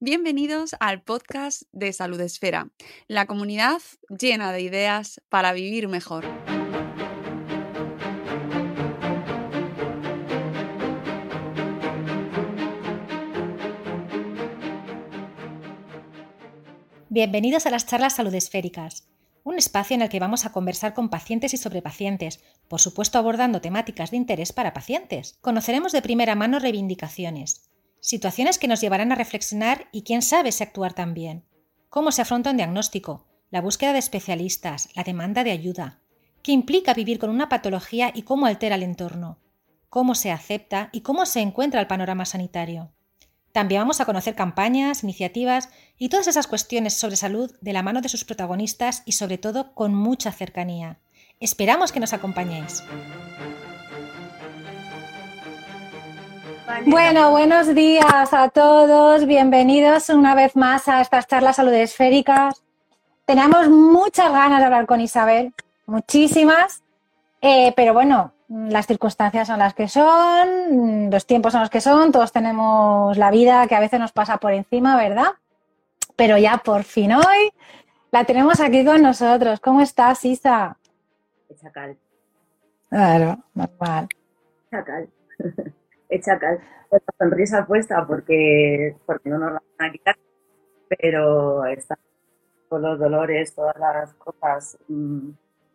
[0.00, 2.70] Bienvenidos al podcast de Salud Esfera,
[3.08, 6.24] la comunidad llena de ideas para vivir mejor.
[17.08, 19.08] Bienvenidos a las charlas salud esféricas,
[19.42, 23.18] un espacio en el que vamos a conversar con pacientes y sobre pacientes, por supuesto
[23.18, 25.36] abordando temáticas de interés para pacientes.
[25.40, 27.68] Conoceremos de primera mano reivindicaciones,
[28.00, 31.44] situaciones que nos llevarán a reflexionar y quién sabe si actuar también.
[31.88, 36.00] Cómo se afronta un diagnóstico, la búsqueda de especialistas, la demanda de ayuda,
[36.42, 39.38] qué implica vivir con una patología y cómo altera el entorno,
[39.88, 42.92] cómo se acepta y cómo se encuentra el panorama sanitario.
[43.52, 48.00] También vamos a conocer campañas, iniciativas y todas esas cuestiones sobre salud de la mano
[48.00, 51.00] de sus protagonistas y sobre todo con mucha cercanía.
[51.40, 52.82] Esperamos que nos acompañéis.
[56.86, 59.26] Bueno, buenos días a todos.
[59.26, 62.62] Bienvenidos una vez más a estas charlas salud esféricas.
[63.24, 65.54] Tenemos muchas ganas de hablar con Isabel,
[65.86, 66.82] muchísimas,
[67.40, 72.12] eh, pero bueno, las circunstancias son las que son, los tiempos son los que son,
[72.12, 75.32] todos tenemos la vida que a veces nos pasa por encima, ¿verdad?
[76.16, 77.52] Pero ya por fin hoy
[78.10, 79.60] la tenemos aquí con nosotros.
[79.60, 80.76] ¿Cómo estás, Isa?
[81.60, 81.96] Chacal.
[82.90, 84.08] Claro, normal.
[84.70, 85.08] Chacal.
[86.20, 86.58] Chacal.
[86.88, 90.16] Con la sonrisa puesta porque, porque no nos la van a quitar,
[90.88, 91.98] pero está
[92.68, 95.30] con los dolores, todas las cosas, mmm,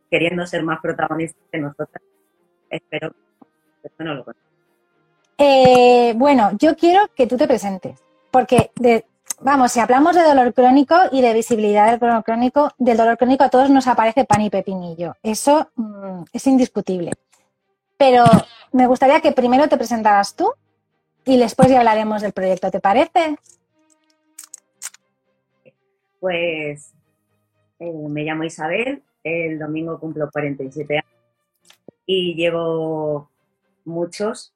[0.09, 2.01] queriendo ser más protagonistas que nosotras.
[2.69, 3.13] Espero
[3.97, 4.25] que no lo.
[5.37, 9.05] Eh, bueno, yo quiero que tú te presentes, porque de,
[9.41, 13.43] vamos, si hablamos de dolor crónico y de visibilidad del dolor crónico, del dolor crónico
[13.43, 15.15] a todos nos aparece pan y pepinillo.
[15.21, 17.11] Eso mmm, es indiscutible.
[18.05, 18.25] Pero
[18.73, 20.51] me gustaría que primero te presentaras tú
[21.23, 23.37] y después ya hablaremos del proyecto, ¿te parece?
[26.19, 26.93] Pues
[27.79, 31.05] eh, me llamo Isabel, el domingo cumplo 47 años
[32.05, 33.29] y llevo
[33.85, 34.53] muchos,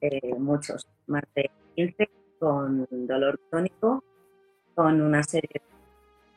[0.00, 4.04] eh, muchos, más de 15 con dolor crónico,
[4.76, 5.60] con una serie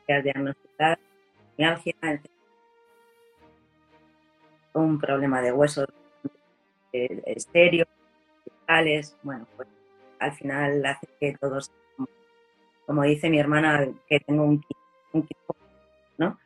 [0.08, 0.98] de diagnosticadas,
[4.74, 5.86] un problema de huesos
[6.92, 7.86] eh, estéreo,
[9.22, 9.68] bueno, pues
[10.18, 11.70] al final hace que todos,
[12.86, 14.62] como, dice mi hermana, que tengo un,
[15.12, 15.28] un
[16.18, 16.38] ¿no?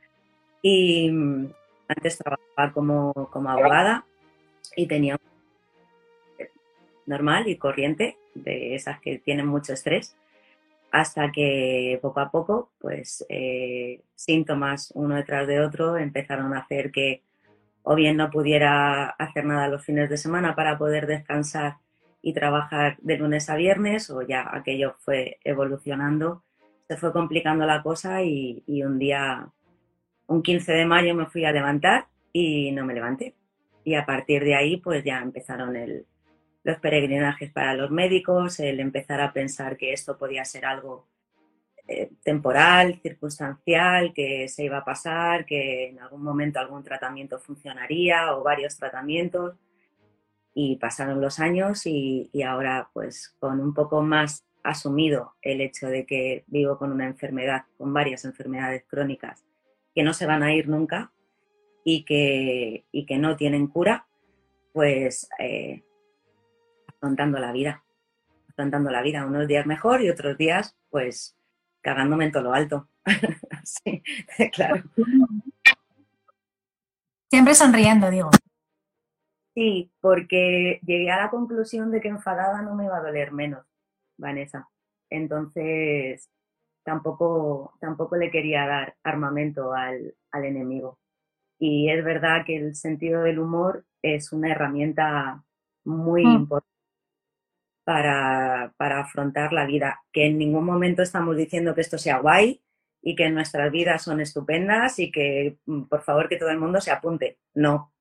[0.61, 1.53] Y mm,
[1.89, 4.05] antes trabajaba como, como abogada
[4.77, 6.47] y tenía un
[7.07, 10.17] normal y corriente, de esas que tienen mucho estrés,
[10.91, 16.93] hasta que poco a poco, pues eh, síntomas uno detrás de otro empezaron a hacer
[16.93, 17.23] que
[17.83, 21.79] o bien no pudiera hacer nada los fines de semana para poder descansar
[22.21, 26.45] y trabajar de lunes a viernes, o ya aquello fue evolucionando,
[26.89, 29.49] se fue complicando la cosa y, un día,
[30.27, 33.35] un 15 de mayo me fui a levantar y no me levanté.
[33.85, 36.07] Y a partir de ahí, pues ya empezaron el,
[36.63, 41.09] los peregrinajes para los médicos, el empezar a pensar que esto podía ser algo
[42.23, 48.43] temporal, circunstancial, que se iba a pasar, que en algún momento algún tratamiento funcionaría o
[48.43, 49.57] varios tratamientos.
[50.55, 55.87] Y pasaron los años y, y ahora pues con un poco más asumido el hecho
[55.89, 59.45] de que vivo con una enfermedad, con varias enfermedades crónicas
[59.95, 61.13] que no se van a ir nunca
[61.85, 64.07] y que, y que no tienen cura,
[64.73, 65.83] pues eh,
[66.87, 67.85] afrontando la vida,
[68.49, 71.37] afrontando la vida, unos días mejor y otros días pues
[71.83, 72.89] cagándome en todo lo alto.
[73.65, 74.03] sí,
[74.53, 74.83] claro.
[77.31, 78.31] Siempre sonriendo, digo.
[79.55, 83.67] Sí, porque llegué a la conclusión de que enfadada no me iba a doler menos,
[84.19, 84.69] Vanessa.
[85.11, 86.31] entonces
[86.85, 90.99] tampoco, tampoco le quería dar armamento al, al enemigo.
[91.59, 95.45] Y es verdad que el sentido del humor es una herramienta
[95.85, 96.35] muy Mm.
[96.37, 96.72] importante
[97.85, 100.03] para, para afrontar la vida.
[100.13, 102.63] Que en ningún momento estamos diciendo que esto sea guay
[103.03, 106.81] y que nuestras vidas son estupendas y que mm, por favor que todo el mundo
[106.81, 107.39] se apunte.
[107.55, 107.93] No.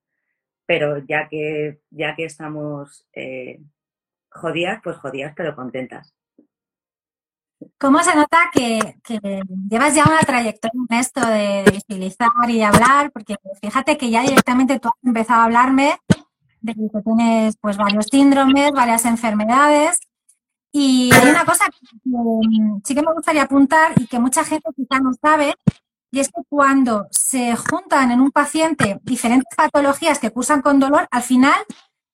[0.66, 3.60] Pero ya que, ya que estamos eh,
[4.30, 6.16] jodidas, pues jodidas pero contentas.
[7.78, 9.20] ¿Cómo se nota que, que
[9.70, 13.12] llevas ya una trayectoria en esto de visibilizar y hablar?
[13.12, 16.00] Porque fíjate que ya directamente tú has empezado a hablarme
[16.62, 20.00] de que tienes pues varios síndromes, varias enfermedades.
[20.72, 24.70] Y hay una cosa que mm, sí que me gustaría apuntar y que mucha gente
[24.76, 25.56] quizá no sabe,
[26.12, 31.08] y es que cuando se juntan en un paciente diferentes patologías que cursan con dolor,
[31.10, 31.60] al final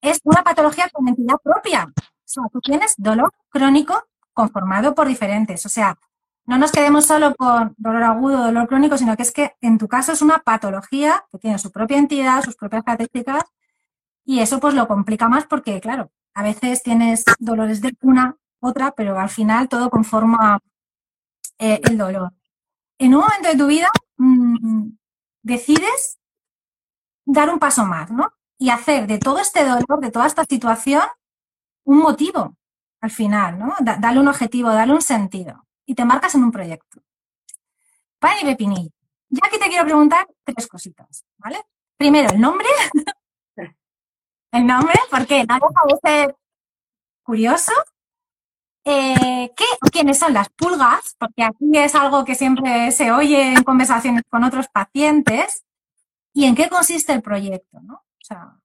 [0.01, 1.87] es una patología con entidad propia.
[1.97, 4.03] O sea, tú tienes dolor crónico
[4.33, 5.65] conformado por diferentes.
[5.65, 5.97] O sea,
[6.45, 9.87] no nos quedemos solo con dolor agudo, dolor crónico, sino que es que en tu
[9.87, 13.45] caso es una patología que tiene su propia entidad, sus propias características,
[14.27, 18.91] y eso pues lo complica más porque, claro, a veces tienes dolores de una, otra,
[18.91, 20.59] pero al final todo conforma
[21.57, 22.33] eh, el dolor.
[22.97, 24.89] En un momento de tu vida mmm,
[25.41, 26.19] decides
[27.23, 28.33] dar un paso más, ¿no?
[28.59, 31.03] Y hacer de todo este dolor, de toda esta situación,
[31.85, 32.57] un motivo
[32.99, 33.75] al final, ¿no?
[33.79, 35.65] Da, darle un objetivo, darle un sentido.
[35.85, 37.01] Y te marcas en un proyecto.
[38.19, 38.91] Pan y pepinillo.
[39.29, 41.63] Ya aquí te quiero preguntar tres cositas, ¿vale?
[41.95, 42.67] Primero, el nombre.
[44.51, 46.35] el nombre, deja de ser
[47.23, 47.71] curioso.
[48.85, 51.15] Eh, ¿qué, ¿Quiénes son las pulgas?
[51.19, 55.65] Porque aquí es algo que siempre se oye en conversaciones con otros pacientes.
[56.33, 57.81] ¿Y en qué consiste el proyecto?
[57.81, 57.95] ¿no?
[57.95, 58.55] O sea,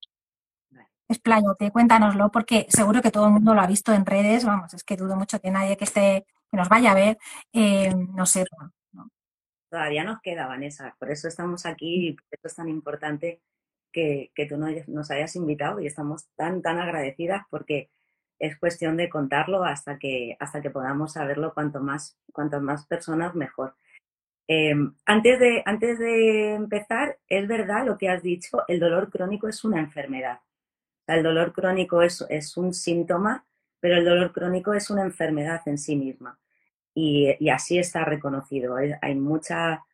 [1.09, 4.45] expláyate, cuéntanoslo, porque seguro que todo el mundo lo ha visto en redes.
[4.45, 7.19] Vamos, es que dudo mucho que nadie que esté, que nos vaya a ver,
[7.53, 8.71] eh, no sepa.
[8.93, 9.11] ¿no?
[9.71, 10.95] Todavía nos queda, Vanessa.
[10.99, 13.41] Por eso estamos aquí y por eso es tan importante
[13.93, 17.91] que, que tú nos hayas invitado y estamos tan, tan agradecidas porque
[18.43, 23.37] es cuestión de contarlo hasta que, hasta que podamos saberlo cuanto más, cuantas más personas
[23.37, 23.77] mejor.
[24.49, 24.75] Eh,
[25.07, 29.63] antes, de, antes de empezar, es verdad lo que has dicho, el dolor crónico es
[29.65, 30.41] una enfermedad.
[30.41, 33.47] O sea, el dolor crónico es, es, un síntoma,
[33.79, 36.39] pero el dolor crónico es una enfermedad en sí misma.
[36.95, 38.77] Y, y así está reconocido.
[39.01, 39.85] Hay mucha,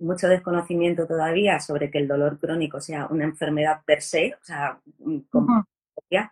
[0.00, 4.80] mucho desconocimiento todavía sobre que el dolor crónico sea una enfermedad per se, o sea,
[5.30, 5.64] como uh
[6.10, 6.30] -huh.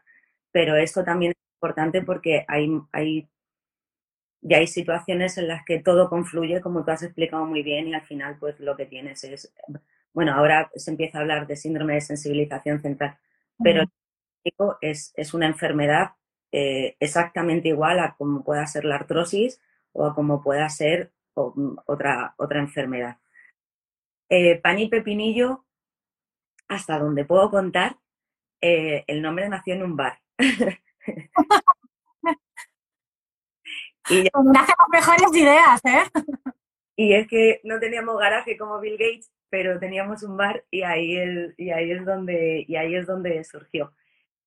[0.50, 3.28] pero esto también es importante porque hay, hay,
[4.40, 7.94] ya hay situaciones en las que todo confluye, como tú has explicado muy bien, y
[7.94, 9.52] al final pues lo que tienes es,
[10.12, 13.18] bueno, ahora se empieza a hablar de síndrome de sensibilización central,
[13.62, 13.86] pero uh
[14.56, 14.78] -huh.
[14.80, 16.12] es, es una enfermedad
[16.50, 19.60] eh, exactamente igual a como pueda ser la artrosis
[19.92, 21.54] o a como pueda ser o,
[21.86, 23.18] otra, otra enfermedad.
[24.30, 25.64] Eh, pan y pepinillo,
[26.68, 27.96] hasta donde puedo contar,
[28.60, 30.20] eh, el nombre nació en un bar.
[34.10, 36.04] y ya, hacemos mejores ideas, ¿eh?
[36.96, 41.16] Y es que no teníamos garaje como Bill Gates, pero teníamos un bar y ahí,
[41.16, 43.94] el, y ahí, es, donde, y ahí es donde surgió.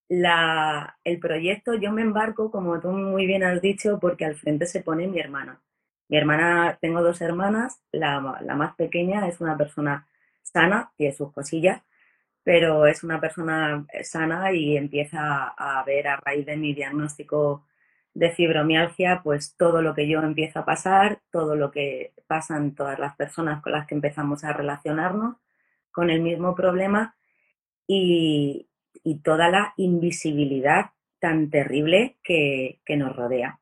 [0.10, 4.66] La, el proyecto yo me embarco, como tú muy bien has dicho, porque al frente
[4.68, 5.62] se pone mi hermana.
[6.12, 10.10] Mi hermana, tengo dos hermanas, la, más pequeña es una persona
[10.41, 11.84] sana, tiene sus cosillas,
[12.44, 17.65] pero es una persona sana y empieza a ver a raíz de mi diagnóstico
[18.13, 23.00] de fibromialgia, pues todo lo que yo empiezo a pasar, todo lo que pasan todas
[23.00, 25.38] las personas con las que empezamos a relacionarnos
[25.94, 27.15] con el mismo problema
[27.88, 28.68] y,
[29.24, 30.88] toda la invisibilidad
[31.20, 33.61] tan terrible que, nos rodea.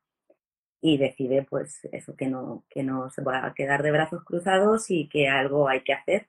[0.82, 4.90] Y decide, pues, eso, que no, que no se va a quedar de brazos cruzados
[4.92, 6.28] y que algo hay que hacer.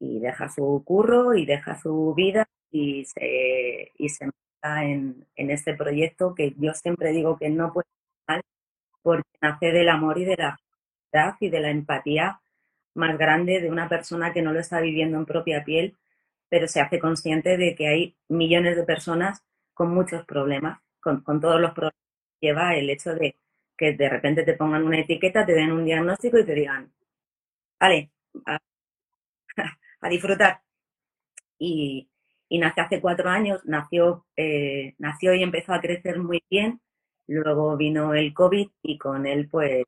[0.00, 4.30] Y deja su curro y deja su vida y se, y se
[4.62, 7.88] en, en este proyecto que yo siempre digo que no puede
[8.26, 8.42] mal
[9.02, 12.40] porque nace del amor y de la felicidad y de la empatía
[12.94, 15.96] más grande de una persona que no lo está viviendo en propia piel,
[16.48, 19.42] pero se hace consciente de que hay millones de personas
[19.74, 21.96] con muchos problemas, con, con todos los problemas
[22.40, 23.36] que lleva el hecho de
[23.80, 26.92] que de repente te pongan una etiqueta, te den un diagnóstico y te digan,
[27.80, 28.10] vale,
[28.44, 28.58] a,
[30.02, 30.60] a disfrutar.
[31.58, 32.10] Y,
[32.50, 36.82] y, nace hace cuatro años, nació, eh, nació y empezó a crecer muy bien.
[37.26, 39.86] Luego vino el COVID y con él pues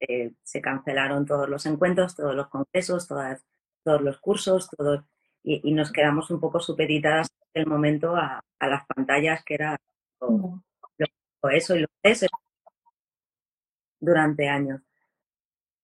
[0.00, 3.44] eh, se cancelaron todos los encuentros, todos los congresos, todas,
[3.84, 5.04] todos los cursos, todos,
[5.42, 9.54] y, y, nos quedamos un poco supeditadas en el momento a, a las pantallas que
[9.54, 9.76] era
[10.20, 10.62] lo,
[10.98, 12.26] lo, eso y lo es
[14.00, 14.80] durante años.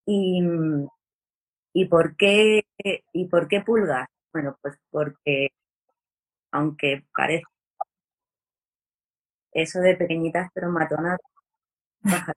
[0.07, 0.42] Y,
[1.73, 2.66] ¿y, por qué,
[3.12, 4.09] ¿Y por qué pulgas?
[4.33, 5.50] Bueno, pues porque
[6.50, 7.45] aunque parece
[9.52, 11.19] eso de pequeñitas pero matonas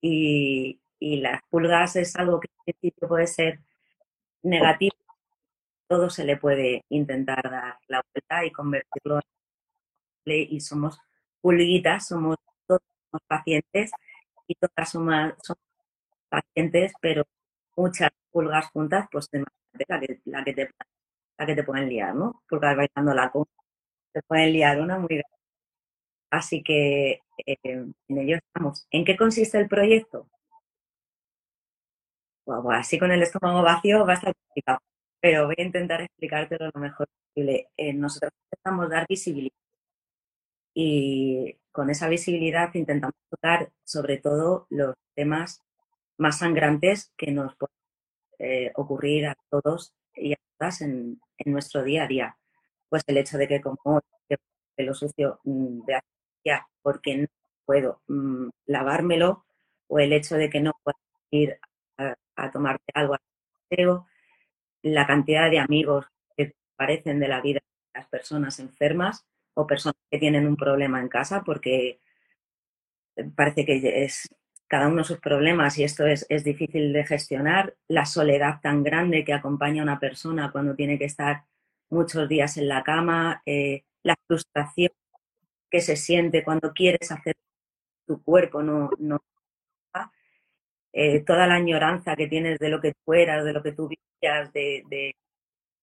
[0.00, 3.60] y, y las pulgas es algo que en principio puede ser
[4.42, 4.96] negativo,
[5.88, 9.22] todo se le puede intentar dar la vuelta y convertirlo en
[10.24, 11.00] y somos
[11.40, 12.82] pulguitas, somos todos
[13.26, 13.90] pacientes
[14.54, 15.32] todas somos,
[16.28, 17.24] pacientes, pero
[17.76, 20.70] muchas pulgas juntas, pues la que, la que, te,
[21.38, 22.42] la que te pueden liar, ¿no?
[22.48, 23.46] Pulgas bailando la con
[24.12, 25.36] te pueden liar una muy grande.
[26.30, 28.86] Así que eh, en ello estamos.
[28.90, 30.28] ¿En qué consiste el proyecto?
[32.44, 34.80] Bueno, así con el estómago vacío va a estar complicado,
[35.20, 37.68] pero voy a intentar explicártelo lo mejor posible.
[37.76, 39.54] Eh, nosotros intentamos dar visibilidad
[40.74, 45.62] y con esa visibilidad intentamos tocar sobre todo los temas
[46.18, 47.74] más sangrantes que nos pueden
[48.38, 52.36] eh, ocurrir a todos y a todas en, nuestro día a día.
[52.88, 54.00] Pues el hecho de que como
[54.76, 56.00] lo sucio mm, de
[56.44, 57.26] ya porque no
[57.66, 59.44] puedo mm, lavármelo
[59.88, 60.96] o el hecho de que no puedo
[61.30, 61.58] ir
[61.98, 63.16] a, tomarte algo
[64.82, 69.96] la cantidad de amigos que aparecen de la vida de las personas enfermas o personas
[70.10, 72.00] que tienen un problema en casa porque
[73.34, 74.28] parece que es
[74.68, 79.24] cada uno sus problemas y esto es, es difícil de gestionar, la soledad tan grande
[79.24, 81.44] que acompaña a una persona cuando tiene que estar
[81.88, 84.92] muchos días en la cama, eh, la frustración
[85.70, 87.34] que se siente cuando quieres hacer
[88.06, 89.20] tu cuerpo no, no
[90.92, 93.88] eh, toda la añoranza que tienes de lo que tú eras, de lo que tú
[93.88, 95.14] vivías, de, de,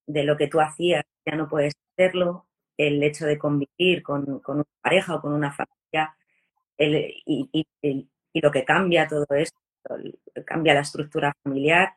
[0.05, 2.47] de, lo que tú hacías, ya no puedes hacerlo,
[2.77, 6.15] el hecho de convivir con, con una pareja o con una familia,
[6.77, 7.67] y,
[8.33, 9.57] lo que cambia todo esto,
[10.45, 11.95] cambia la estructura familiar,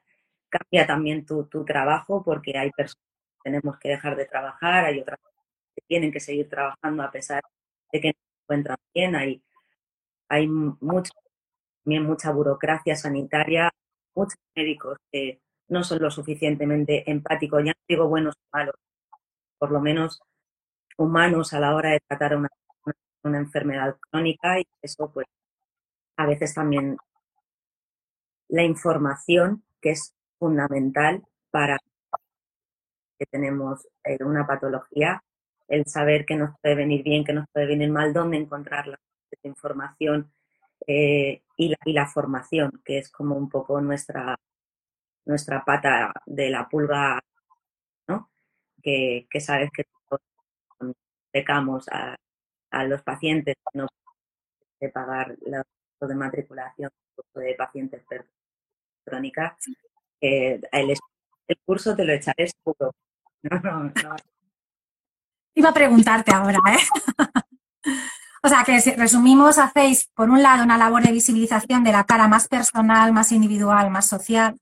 [0.49, 5.01] cambia también tu, tu trabajo, porque hay personas que tenemos que dejar de trabajar, hay
[5.01, 5.19] otras
[5.75, 7.43] que tienen que seguir trabajando a pesar
[7.93, 9.43] de que no se encuentran bien, hay,
[10.29, 11.13] hay mucho,
[11.85, 13.71] mucha burocracia sanitaria,
[14.15, 18.75] muchos médicos que no son lo suficientemente empáticos, ya no digo buenos o malos,
[19.59, 20.21] por lo menos
[21.00, 22.49] humanos a la hora de tratar una,
[23.23, 25.26] una enfermedad crónica y eso pues
[26.16, 26.97] a veces también
[28.49, 31.78] la información que es fundamental para
[33.19, 35.23] que tenemos eh, una patología,
[35.69, 38.99] el saber que nos puede venir bien, que nos puede venir mal, dónde encontrar la
[39.42, 40.30] información
[40.87, 44.37] eh, y, la, formación, que es como un poco nuestra,
[45.26, 47.21] nuestra pata de la pulga,
[48.09, 48.30] ¿no?
[48.83, 49.85] que sabes que
[51.31, 52.17] pecamos a,
[52.71, 53.87] a los pacientes no
[54.81, 55.63] de pagar la
[56.01, 56.91] de matriculación
[57.35, 58.03] de pacientes
[59.05, 59.57] crónica,
[60.21, 60.97] eh, el,
[61.47, 62.93] el, curso te lo echaré seguro.
[63.43, 64.17] No, no, no.
[65.55, 66.79] Iba a preguntarte ahora, ¿eh?
[68.43, 72.05] o sea, que si resumimos, hacéis, por un lado, una labor de visibilización de la
[72.05, 74.59] cara más personal, más individual, más social.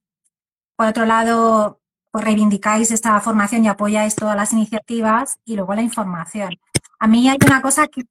[0.77, 1.78] Por otro lado,
[2.11, 6.59] pues reivindicáis esta formación y apoyáis todas las iniciativas y luego la información.
[6.99, 8.05] A mí hay una cosa que,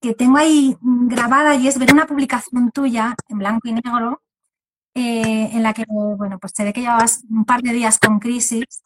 [0.00, 4.22] que tengo ahí grabada y es ver una publicación tuya en blanco y negro
[4.94, 8.18] eh, en la que, bueno, pues se ve que llevabas un par de días con
[8.18, 8.82] crisis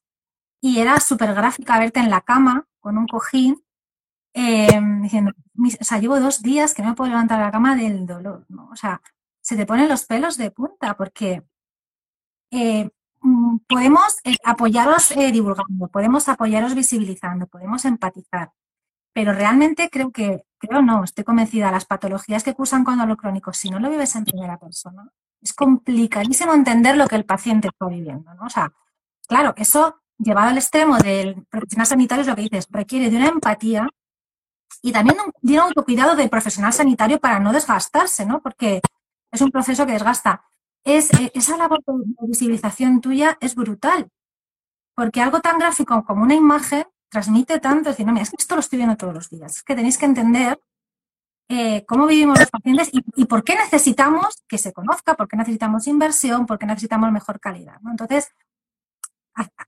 [0.60, 3.62] y era súper gráfica verte en la cama con un cojín
[4.34, 5.32] eh, diciendo,
[5.80, 8.46] o sea, llevo dos días que no me puedo levantar de la cama del dolor,
[8.48, 8.68] ¿no?
[8.70, 9.00] O sea,
[9.40, 11.42] se te ponen los pelos de punta porque
[12.50, 12.90] eh,
[13.22, 18.52] mm, podemos apoyaros divulgando, podemos apoyaros visibilizando, podemos empatizar,
[19.12, 23.52] pero realmente creo que, creo no, estoy convencida, las patologías que cursan con dolor crónico,
[23.52, 25.10] si no lo vives en primera persona,
[25.40, 28.46] es complicadísimo entender lo que el paciente está viviendo, ¿no?
[28.46, 28.72] O sea,
[29.26, 33.28] claro, eso llevado al extremo del profesional sanitario es lo que dices, requiere de una
[33.28, 33.88] empatía
[34.82, 38.40] y también de un autocuidado del profesional sanitario para no desgastarse, ¿no?
[38.40, 38.80] Porque
[39.30, 40.44] es un proceso que desgasta.
[40.84, 44.08] Es, eh, esa labor de visibilización tuya es brutal,
[44.94, 48.36] porque algo tan gráfico como una imagen transmite tanto, es decir, no, mira, es que
[48.38, 49.56] esto lo estoy viendo todos los días.
[49.58, 50.58] Es que tenéis que entender
[51.48, 55.86] eh, cómo vivimos los pacientes y, por qué necesitamos que se conozca, por qué necesitamos
[55.86, 57.76] inversión, por qué necesitamos mejor calidad.
[57.90, 58.30] Entonces,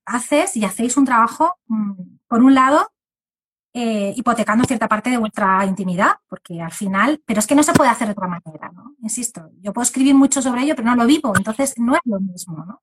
[0.06, 2.90] haces y hacéis un trabajo, mm, por un lado,
[3.76, 7.73] eh, hipotecando cierta parte de vuestra intimidad, porque al final, pero es que no se
[7.73, 8.95] puede hacer de otra manera, ¿no?
[9.02, 12.21] Insisto, yo puedo escribir mucho sobre ello, pero no lo vivo, entonces no es lo
[12.21, 12.83] mismo, ¿no?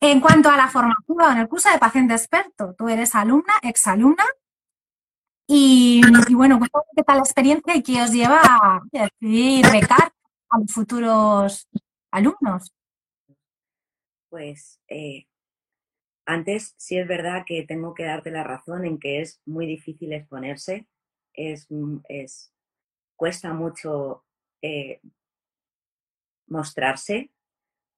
[0.00, 4.24] En cuanto a la formación, en el curso de paciente experto, tú eres alumna, exalumna,
[5.46, 6.58] y, y bueno,
[6.96, 10.12] ¿qué tal la experiencia y qué os lleva a decidir becar
[10.48, 11.68] a los futuros
[12.10, 12.72] alumnos?
[14.30, 15.26] Pues eh,
[16.26, 20.12] antes sí es verdad que tengo que darte la razón en que es muy difícil
[20.12, 20.86] exponerse,
[21.32, 22.52] es, mm, es
[23.16, 24.24] cuesta mucho
[24.62, 25.00] eh,
[26.46, 27.30] mostrarse,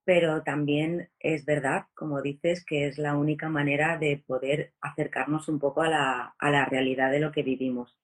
[0.05, 5.59] pero también es verdad, como dices, que es la única manera de poder acercarnos un
[5.59, 7.99] poco a la, a la realidad de lo que vivimos.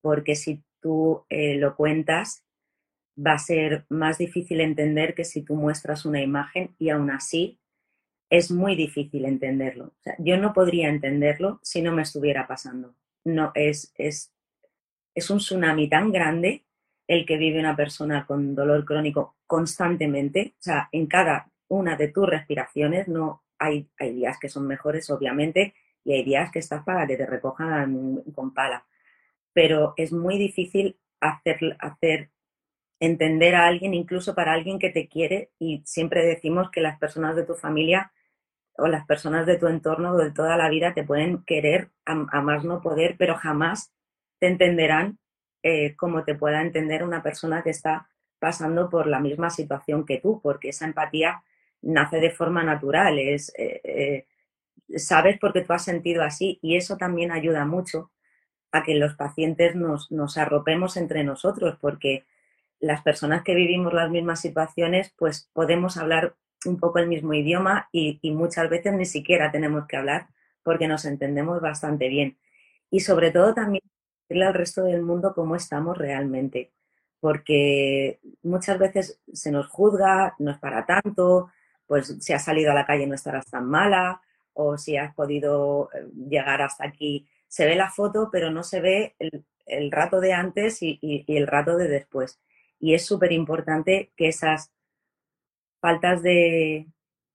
[0.00, 2.44] Porque si tú eh, lo cuentas,
[3.16, 7.60] va a ser más difícil entender que si tú muestras una imagen y aún así
[8.36, 9.92] es muy difícil entenderlo.
[10.18, 12.96] Yo no podría entenderlo si no me estuviera pasando.
[13.22, 14.32] No, es, es,
[15.14, 16.64] es un tsunami tan grande
[17.06, 20.54] el que vive una persona con dolor crónico constantemente.
[20.58, 25.08] O sea, en cada una de tus respiraciones no hay, hay días que son mejores,
[25.10, 28.84] obviamente, y hay días que estás para que te recojan con pala.
[29.52, 32.30] Pero es muy difícil hacer, hacer
[32.98, 37.36] entender a alguien, incluso para alguien que te quiere, y siempre decimos que las personas
[37.36, 38.10] de tu familia
[38.76, 42.64] o las personas de tu entorno de toda la vida te pueden querer a, más
[42.64, 43.92] no poder, pero jamás
[44.38, 45.18] te entenderán
[45.62, 50.18] eh, como te pueda entender una persona que está pasando por la misma situación que
[50.18, 51.42] tú, porque esa empatía
[51.82, 54.26] nace de forma natural, es, eh, eh,
[54.98, 58.10] sabes porque tú has sentido así y eso también ayuda mucho
[58.72, 62.24] a que los pacientes nos, nos arropemos entre nosotros, porque
[62.80, 66.34] las personas que vivimos las mismas situaciones, pues podemos hablar
[66.66, 70.28] un poco el mismo idioma y, muchas veces ni siquiera tenemos que hablar
[70.62, 72.38] porque nos entendemos bastante bien.
[72.90, 73.82] Y sobre todo también
[74.22, 76.72] decirle al resto del mundo cómo estamos realmente,
[77.20, 81.50] porque muchas veces se nos juzga, no es para tanto,
[81.86, 84.20] pues si has salido a la calle no estarás tan mala,
[84.54, 87.28] o si has podido eh, llegar hasta aquí.
[87.48, 91.76] Se ve la foto, pero no se ve el, rato de antes y el rato
[91.76, 92.40] de después
[92.84, 94.70] y es súper importante que esas
[95.84, 96.86] faltas de,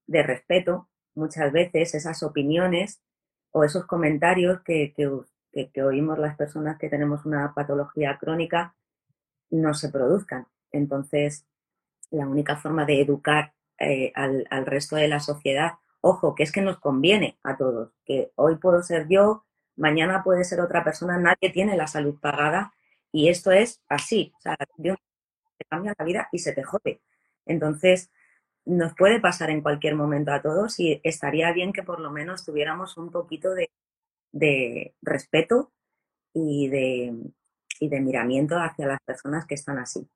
[0.07, 2.99] respeto, muchas veces, esas opiniones
[3.51, 4.91] o esos comentarios que,
[5.83, 8.73] oímos las personas que tenemos una patología crónica,
[9.51, 10.47] no se produzcan.
[10.71, 11.45] Entonces,
[12.09, 16.51] la única forma de educar eh, al, al, resto de la sociedad, ojo, que es
[16.51, 21.19] que nos conviene a todos, que hoy puedo ser yo, mañana puede ser otra persona,
[21.19, 22.73] nadie tiene la salud pagada
[23.11, 24.33] y esto es así.
[24.39, 27.03] Sea, te cambia la vida y se te jode.
[27.45, 28.09] Entonces,
[28.69, 32.45] nos puede pasar en cualquier momento a todos y estaría bien que por lo menos
[32.45, 35.71] tuviéramos un poquito de, respeto
[36.33, 40.07] y de, miramiento hacia las personas que están así.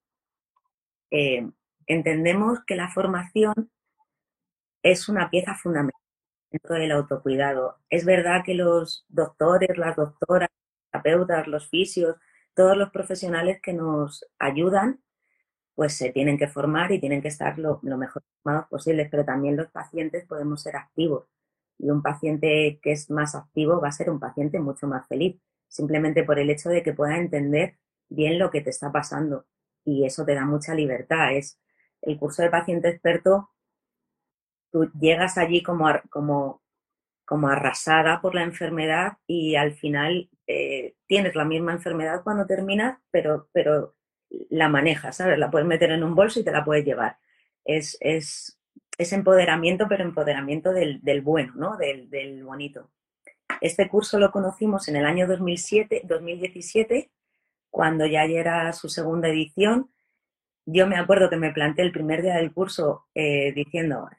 [1.09, 1.49] Eh,
[1.87, 3.71] entendemos que la formación
[4.83, 5.99] es una pieza fundamental
[6.51, 7.79] dentro del autocuidado.
[7.89, 12.17] Es verdad que los doctores, las doctoras, los terapeutas, los fisios,
[12.53, 15.01] todos los profesionales que nos ayudan
[15.75, 19.57] pues se tienen que formar y tienen que estar lo, mejor formados posibles, pero también
[19.57, 21.27] los pacientes podemos ser activos.
[21.79, 25.37] Y un paciente que es más activo va a ser un paciente mucho más feliz,
[25.67, 27.77] simplemente por el hecho de que pueda entender
[28.09, 29.45] bien lo que te está pasando.
[29.83, 31.33] Y eso te da mucha libertad.
[31.35, 31.59] Es
[32.01, 33.49] el curso de paciente experto,
[34.71, 36.61] tú llegas allí como, como,
[37.25, 42.99] como arrasada por la enfermedad y al final eh, tienes la misma enfermedad cuando terminas,
[43.11, 43.95] pero, pero
[44.49, 45.37] la manejas, ¿sabes?
[45.37, 47.17] La puedes meter en un bolso y te la puedes llevar.
[47.65, 48.57] Es, es,
[48.97, 51.77] empoderamiento, pero empoderamiento del, bueno, ¿no?
[51.77, 52.91] Del, bonito.
[53.61, 57.11] Este curso lo conocimos en el año 2007, 2017,
[57.69, 59.91] cuando ya era su segunda edición.
[60.65, 64.09] Yo me acuerdo que me planteé el primer día del curso eh, diciendo,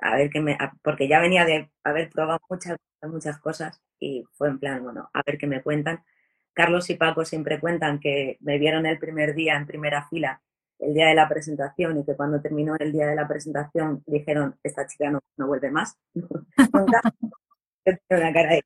[0.00, 4.48] a ver qué me, porque ya venía de haber probado muchas, muchas cosas y fue
[4.48, 6.04] en plan, bueno, a ver qué me cuentan.
[6.58, 10.42] Carlos y Paco siempre cuentan que me vieron el primer día en primera fila,
[10.80, 14.58] el día de la presentación, y que cuando terminó el día de la presentación dijeron,
[14.64, 15.96] esta chica no, vuelve más.
[18.10, 18.64] una cara de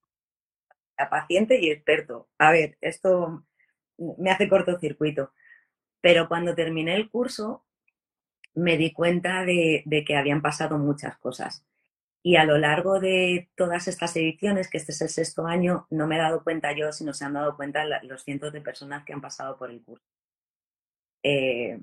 [1.10, 2.30] paciente y experto.
[2.38, 3.44] A ver, esto
[4.16, 5.34] me hace cortocircuito.
[6.00, 7.66] Pero cuando terminé el curso,
[8.54, 11.62] me di cuenta de que habían pasado muchas cosas.
[12.24, 16.06] Y a lo largo de todas estas ediciones, que este es el sexto año, no
[16.06, 19.12] me he dado cuenta yo, sino se han dado cuenta los cientos de personas que
[19.12, 20.04] han pasado por el curso.
[21.24, 21.78] Eh,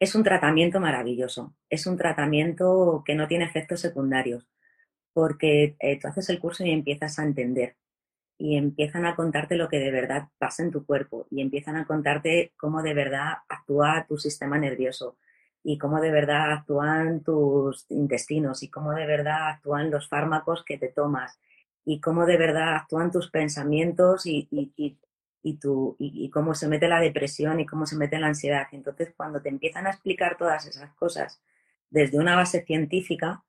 [0.00, 4.48] es un tratamiento maravilloso, es un tratamiento que no tiene efectos secundarios,
[5.12, 7.76] porque eh, tú haces el curso y empiezas a entender,
[8.38, 11.86] y empiezan a contarte lo que de verdad pasa en tu cuerpo, y empiezan a
[11.86, 15.18] contarte cómo de verdad actúa tu sistema nervioso,
[15.62, 20.78] y cómo de verdad actúan tus intestinos y cómo de verdad actúan los fármacos que
[20.78, 21.38] te tomas
[21.84, 27.00] y cómo de verdad actúan tus pensamientos y, y, tu, y, cómo se mete la
[27.00, 28.66] depresión y cómo se mete la ansiedad.
[28.72, 31.40] Entonces, cuando te empiezan a explicar todas esas cosas
[31.88, 33.42] desde una base científica,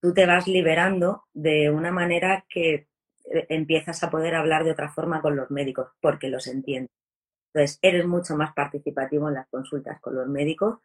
[0.00, 2.74] tú te vas liberando de una manera que
[3.32, 6.92] eh, empiezas a poder hablar de otra forma con los médicos, porque los entiendes.
[7.52, 10.78] Entonces, eres mucho más participativo en las consultas con los médicos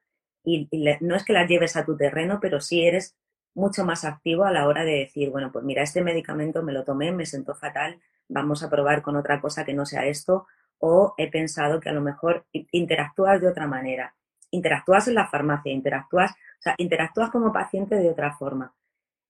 [0.45, 0.69] y,
[1.01, 3.15] no es que las lleves a tu terreno, pero sí eres
[3.53, 6.83] mucho más activo a la hora de decir, bueno, pues mira, este medicamento me lo
[6.83, 10.47] tomé, me sentó fatal, vamos a probar con otra cosa que no sea esto,
[10.79, 14.15] o he pensado que a lo mejor interactúas de otra manera.
[14.51, 18.75] Interactúas en la farmacia, interactúas, o sea, interactúas como paciente de otra forma.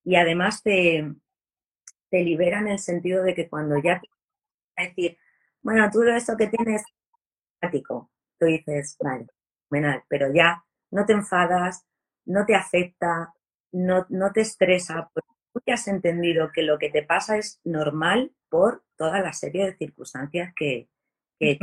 [0.04, 1.14] Y además te,
[2.10, 4.02] te libera en el sentido de que cuando ya
[4.76, 5.18] a decir,
[5.62, 6.84] bueno, tú esto que tienes
[7.72, 9.28] tú dices, vale,
[10.08, 10.64] pero ya
[10.96, 11.86] no te enfadas,
[12.26, 13.34] no te afecta,
[13.74, 17.60] no, no te estresa, porque tú te has entendido que lo que te pasa es
[17.66, 20.88] normal por toda la serie de circunstancias que,
[21.38, 21.58] que,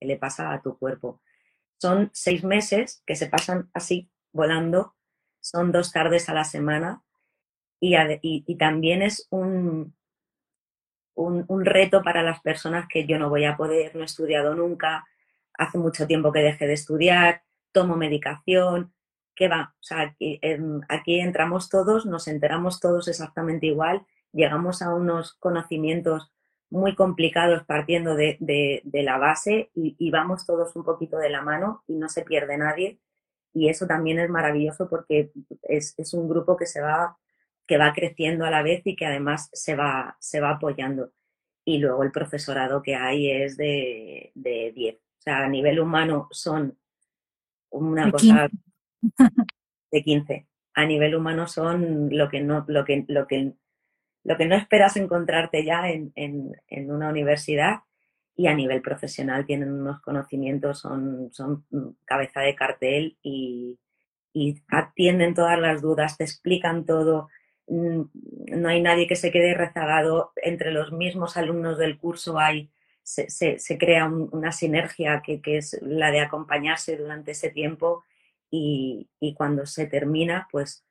[0.00, 1.20] le pasa a tu cuerpo.
[1.78, 4.94] Son seis meses que se pasan así, volando,
[5.40, 7.02] son dos tardes a la semana.
[7.80, 9.96] Y, y, también es un,
[11.14, 14.54] un, un, reto para las personas que yo no voy a poder, no he estudiado
[14.54, 15.04] nunca,
[15.54, 18.92] hace mucho tiempo que dejé de estudiar, tomo medicación,
[19.34, 19.74] ¿qué va?
[19.80, 26.32] O sea, em, aquí, entramos todos, nos enteramos todos exactamente igual, llegamos a unos conocimientos
[26.70, 31.96] muy complicados partiendo de, la base y, vamos todos un poquito de la mano y
[31.96, 32.98] no se pierde nadie.
[33.52, 35.32] Y eso también es maravilloso porque
[35.62, 37.18] es, un grupo que se va,
[37.66, 41.12] que va creciendo a la vez y que además se va, se va apoyando.
[41.64, 44.96] Y luego el profesorado que hay es de, de 10.
[44.96, 46.78] O sea, a nivel humano son
[47.72, 48.48] una cosa
[49.90, 50.46] de 15.
[50.74, 53.52] A nivel humano son lo que no, lo que, lo que,
[54.24, 57.80] lo que no esperas encontrarte ya en, en, una universidad
[58.34, 61.66] y a nivel profesional tienen unos conocimientos, son, son
[62.06, 63.78] cabeza de cartel y,
[64.32, 67.28] y atienden todas las dudas, te explican todo.
[67.66, 68.02] Mm,
[68.56, 70.32] no hay nadie que se quede rezagado.
[70.36, 72.70] Entre los mismos alumnos del curso hay
[73.02, 78.04] se, crea una sinergia que, es la de acompañarse durante ese tiempo
[78.50, 80.84] y, cuando se termina, pues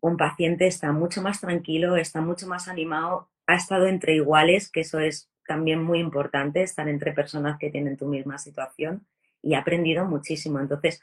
[0.00, 4.80] un paciente está mucho más tranquilo, está mucho más animado, ha estado entre iguales, que
[4.80, 9.06] eso es también muy importante, estar entre personas que tienen tu misma situación
[9.42, 10.60] y ha aprendido muchísimo.
[10.60, 11.00] Entonces,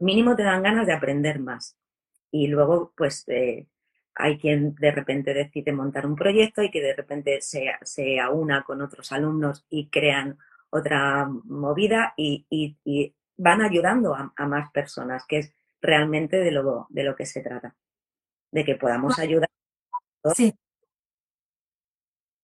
[0.00, 1.76] mínimo te dan ganas de aprender más.
[2.30, 3.66] Y luego, pues, eh,
[4.14, 8.62] hay quien de repente decide montar un proyecto y que de repente se, se aúna
[8.62, 10.38] con otros alumnos y crean
[10.70, 12.74] otra movida y,
[13.36, 17.74] van ayudando a, más personas, que es realmente de lo, de lo que se trata,
[18.52, 19.48] de que podamos ayudar.
[20.34, 20.54] Sí.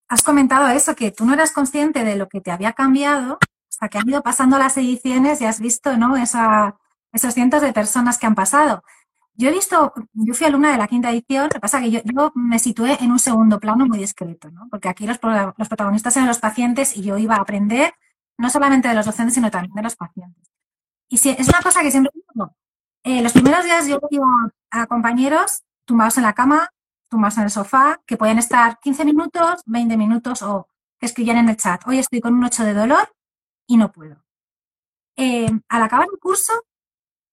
[0.09, 3.89] Has comentado eso, que tú no eras consciente de lo que te había cambiado hasta
[3.89, 6.17] que han ido pasando las ediciones y has visto ¿no?
[6.17, 6.77] Esa,
[7.13, 8.83] esos cientos de personas que han pasado.
[9.35, 12.03] Yo he visto, yo fui alumna de la quinta edición, lo que pasa es que
[12.05, 14.69] yo, me situé en un segundo plano muy discreto, ¿no?
[14.71, 17.95] Porque aquí los, protagonistas eran los pacientes y yo iba a aprender
[18.37, 20.51] no solamente de los docentes, sino también de los pacientes.
[21.09, 22.55] Y si, es una cosa que siempre digo,
[23.03, 24.27] eh, los primeros días yo iba
[24.71, 26.71] a compañeros tumbados en la cama,
[27.09, 31.49] tumbados en el sofá, que pueden estar 15 minutos, 20 minutos o que escribían en
[31.49, 33.15] el chat, hoy estoy con un 8 de dolor
[33.67, 34.23] y no puedo.
[35.17, 36.53] Eh, al acabar el curso,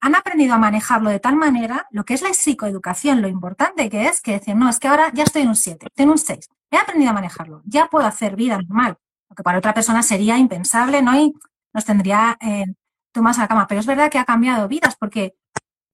[0.02, 4.08] han aprendido a manejarlo de tal manera, lo que es la psicoeducación, lo importante que
[4.08, 6.18] es que decir, no, es que ahora ya estoy en un 7, estoy en un
[6.18, 8.98] 6, he aprendido a manejarlo, ya puedo hacer vida normal,
[9.30, 11.16] lo que para otra persona sería impensable, ¿no?
[11.18, 11.34] Y
[11.74, 12.66] nos tendría eh,
[13.12, 13.68] tomados a la cama.
[13.68, 15.36] Pero es verdad que ha cambiado vidas porque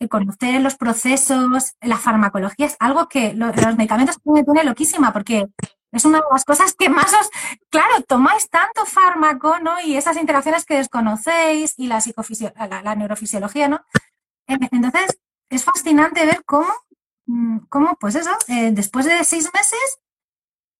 [0.08, 5.48] conocer los procesos, la farmacología es algo que los medicamentos me pone loquísima porque
[5.94, 7.30] es una de las cosas que más os,
[7.70, 9.80] claro, tomáis tanto fármaco, ¿no?
[9.82, 12.02] Y esas interacciones que desconocéis y la,
[12.84, 13.86] la, neurofisiología, ¿no?
[14.48, 16.74] Entonces, es fascinante ver cómo,
[17.28, 20.00] mm, cómo pues eso, eh, después de seis meses,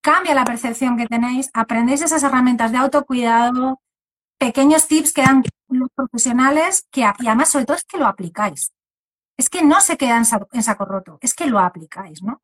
[0.00, 3.80] cambia la percepción que tenéis, aprendéis esas herramientas de autocuidado,
[4.36, 8.72] pequeños tips que dan los profesionales, que, y además, sobre todo, es que lo aplicáis.
[9.36, 12.42] Es que no se queda en saco roto, es que lo aplicáis, ¿no?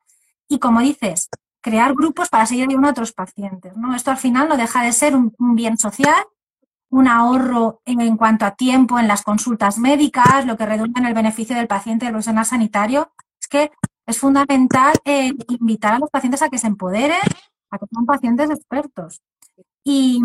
[0.49, 1.29] Y como dices,
[1.61, 3.77] crear grupos para seguir ayudando a otros pacientes.
[3.77, 3.94] ¿no?
[3.94, 6.25] Esto al final no deja de ser un, bien social,
[6.90, 11.14] un ahorro en, cuanto a tiempo en las consultas médicas, lo que redunda en el
[11.14, 13.12] beneficio del paciente y del profesional sanitario.
[13.40, 13.70] Es que
[14.07, 17.18] es fundamental eh, invitar a los pacientes a que se empoderen,
[17.70, 19.20] a que sean pacientes expertos.
[19.85, 20.20] Y,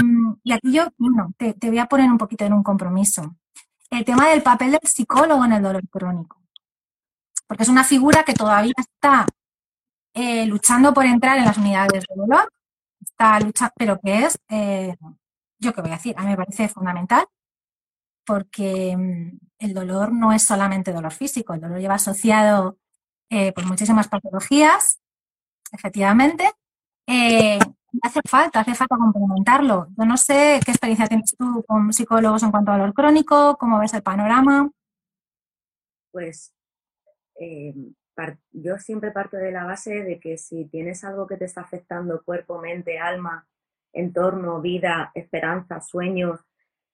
[0.52, 3.36] aquí yo, bueno, te voy a poner un poquito en un compromiso.
[3.90, 6.42] El tema del papel del psicólogo en el dolor crónico.
[7.48, 9.26] Porque es una figura que todavía está
[10.16, 12.52] eh, luchando por entrar en las unidades de dolor,
[13.02, 14.96] está luchando, pero que es, eh,
[15.60, 17.26] yo qué voy a decir, a mí me parece fundamental
[18.26, 22.78] porque mm, el dolor no es solamente dolor físico, el dolor lleva asociado
[23.30, 25.00] eh, pues muchísimas patologías,
[25.72, 26.52] efectivamente.
[27.08, 27.60] Eh,
[28.02, 29.88] hace falta, hace falta complementarlo.
[29.98, 33.80] Yo no sé qué experiencia tienes tú con psicólogos en cuanto a dolor crónico, cómo
[33.80, 34.70] ves el panorama.
[36.12, 36.54] Pues
[38.52, 42.24] yo siempre parto de la base de que si tienes algo que te está afectando
[42.24, 43.48] cuerpo, mente, alma,
[43.94, 46.40] entorno, vida, esperanza, sueños,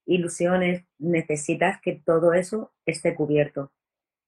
[0.05, 3.71] ilusiones, necesitas que todo eso esté cubierto.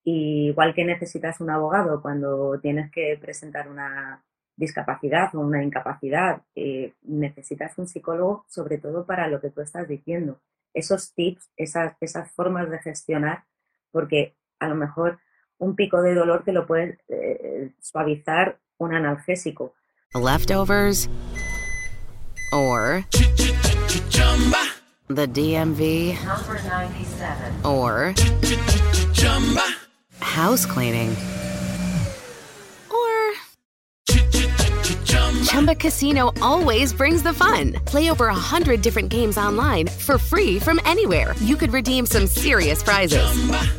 [0.06, 4.24] igual que necesitas un abogado cuando tienes que presentar una
[4.56, 9.88] discapacidad o una incapacidad, eh, necesitas un psicólogo sobre todo para lo que tú estás
[9.88, 10.42] diciendo.
[10.74, 13.46] Esos tips, esas, esas formas de gestionar,
[13.92, 15.20] porque a lo mejor
[15.64, 19.74] un pico de dolor te lo puede eh, suavizar un analgésico.
[20.14, 21.10] Leftovers
[22.52, 23.04] or
[25.08, 26.18] the DMV
[27.64, 28.14] or
[30.20, 31.16] house cleaning
[35.54, 37.74] Chumba Casino always brings the fun.
[37.86, 41.36] Play over a hundred different games online for free from anywhere.
[41.42, 43.22] You could redeem some serious prizes.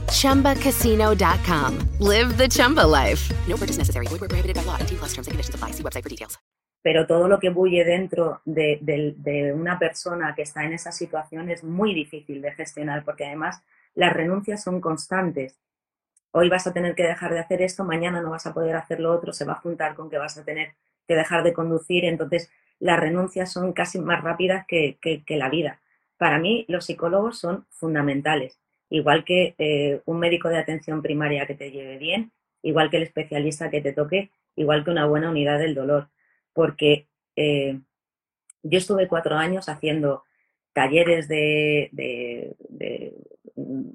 [0.06, 1.78] ChumbaCasino.com.
[1.98, 3.28] Live the Chumba life.
[3.48, 4.06] No purchase necessary.
[4.06, 4.76] Void prohibited by law.
[4.86, 5.72] T plus terms and conditions apply.
[5.72, 6.38] See website for details.
[6.80, 10.92] Pero todo lo que bulle dentro de, de, de una persona que está en esa
[10.92, 13.64] situación es muy difícil de gestionar porque además
[13.96, 15.58] las renuncias son constantes.
[16.30, 19.00] Hoy vas a tener que dejar de hacer esto, mañana no vas a poder hacer
[19.00, 20.74] lo otro, se va a juntar con que vas a tener
[21.06, 25.80] que dejar de conducir, entonces las renuncias son casi más rápidas que, la vida.
[26.18, 28.58] Para mí los psicólogos son fundamentales,
[28.90, 33.02] igual que eh, un médico de atención primaria que te lleve bien, igual que el
[33.04, 36.08] especialista que te toque, igual que una buena unidad del dolor,
[36.52, 37.80] porque eh,
[38.62, 40.24] yo estuve cuatro años haciendo
[40.72, 43.14] talleres de, de,
[43.56, 43.90] mm,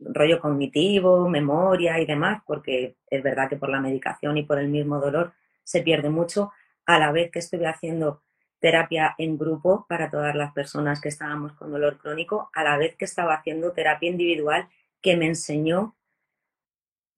[0.00, 4.68] rollo cognitivo, memoria y demás, porque es verdad que por la medicación y por el
[4.68, 5.32] mismo dolor
[5.68, 6.50] se pierde mucho,
[6.86, 8.22] a la vez que estuve haciendo
[8.58, 12.96] terapia en grupo para todas las personas que estábamos con dolor crónico, a la vez
[12.96, 14.66] que estaba haciendo terapia individual
[15.02, 15.94] que me enseñó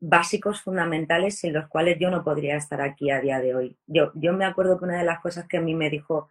[0.01, 3.77] básicos fundamentales sin los cuales yo no podría estar aquí a día de hoy.
[3.87, 6.29] Yo, yo me acuerdo que una de las cosas que a mí me dijo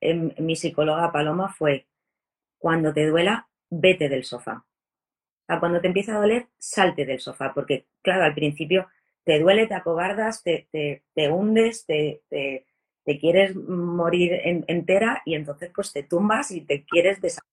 [0.00, 1.86] em, mi psicóloga Paloma fue,
[2.58, 4.64] cuando te duela, vete del sofá.
[5.48, 8.88] O cuando te empieza a doler, salte del sofá, porque claro, al principio
[9.24, 12.66] te duele, te acobardas, te, te, hundes, te, te,
[13.18, 17.50] quieres morir entera y entonces pues te tumbas y te quieres deshacer.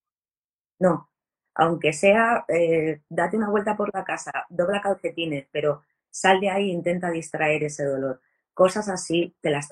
[0.79, 1.09] No,
[1.55, 6.69] aunque sea, eh, date una vuelta por la casa, dobla calcetines, pero sal de ahí
[6.69, 8.21] e intenta distraer ese dolor.
[8.53, 9.69] Cosas así te las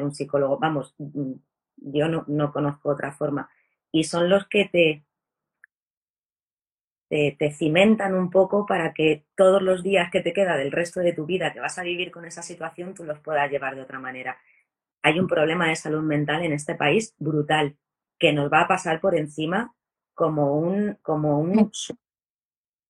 [0.00, 0.58] un psicólogo.
[0.58, 1.32] Vamos, mm,
[1.76, 3.48] yo no, no conozco otra forma.
[3.92, 5.04] Y son los que te,
[7.08, 11.12] te, cimentan un poco para que todos los días que te queda del resto de
[11.12, 13.98] tu vida que vas a vivir con esa situación, tú los puedas llevar de otra
[13.98, 14.38] manera.
[15.02, 17.76] Hay un problema de salud mental en este país brutal,
[18.18, 19.74] que nos va a pasar por encima
[20.14, 21.70] como un, como un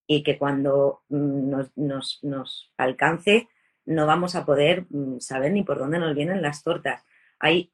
[0.06, 3.48] y que cuando mm, nos, nos, alcance
[3.84, 7.04] no vamos a poder mm, saber ni por dónde nos vienen las tortas.
[7.38, 7.72] Hay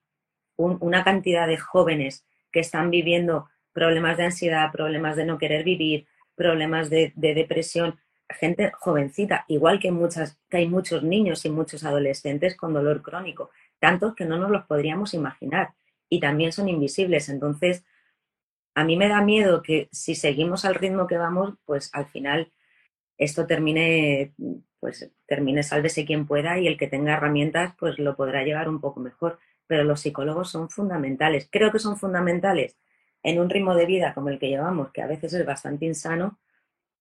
[0.57, 6.07] una cantidad de jóvenes que están viviendo problemas de ansiedad, problemas de no querer vivir,
[6.35, 12.57] problemas de, depresión, gente jovencita, igual que, muchas, que hay muchos niños y muchos adolescentes
[12.57, 15.75] con dolor crónico, tantos que no nos los podríamos imaginar
[16.09, 17.29] y también son invisibles.
[17.29, 17.85] Entonces,
[18.75, 22.53] a mí me da miedo que si seguimos al ritmo que vamos, pues al final
[23.19, 24.35] esto termine,
[24.81, 28.81] pues termine sálvese quien pueda y el que tenga herramientas, pues lo podrá llevar un
[28.81, 29.39] poco mejor.
[29.67, 31.49] Pero los psicólogos son fundamentales.
[31.51, 32.77] Creo que son fundamentales
[33.23, 36.39] en un ritmo de vida como el que llevamos, que a veces es bastante insano,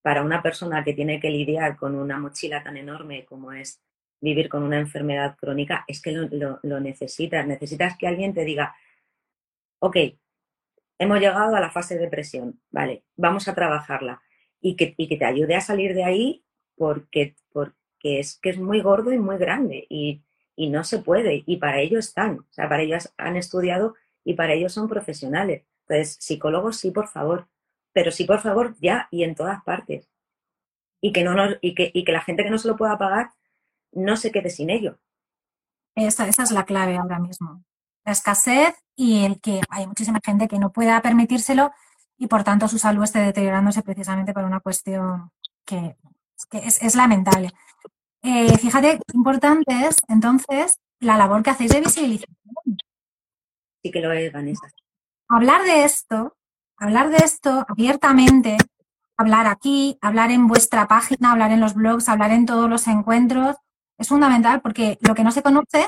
[0.01, 3.81] para una persona que tiene que lidiar con una mochila tan enorme como es
[4.19, 7.45] vivir con una enfermedad crónica, es que lo, necesitas.
[7.45, 8.75] Necesitas que alguien te diga,
[9.79, 9.97] ok,
[10.99, 14.21] hemos llegado a la fase de depresión, vale, vamos a trabajarla
[14.62, 17.36] y que, te ayude a salir de ahí porque,
[18.03, 20.23] es que es muy gordo y muy grande y,
[20.69, 24.53] no se puede y para ello están, o sea, para ellos han estudiado y para
[24.53, 25.63] ellos son profesionales.
[25.91, 27.49] Entonces, psicólogos sí, por favor,
[27.91, 30.10] pero sí, por favor, ya y en todas partes.
[31.01, 32.97] Y que, no nos, y que, y que la gente que no se lo pueda
[32.97, 33.32] pagar
[33.91, 34.99] no se quede sin ello.
[35.95, 37.65] Esa, esa es la clave ahora mismo.
[38.06, 41.71] La escasez y el que hay muchísima gente que no pueda permitírselo
[42.17, 45.32] y por tanto su salud esté deteriorándose precisamente por una cuestión
[45.65, 45.97] que,
[46.54, 47.51] es, lamentable.
[48.23, 52.38] Eh, fíjate, importante es entonces la labor que hacéis de visibilización.
[53.84, 54.67] Sí que lo es, Vanessa
[55.32, 56.36] hablar de esto,
[56.78, 58.58] hablar de esto abiertamente,
[59.17, 63.56] hablar aquí, hablar en vuestra página, hablar en los blogs, hablar en todos los encuentros,
[63.98, 65.88] es fundamental porque lo que no se conoce,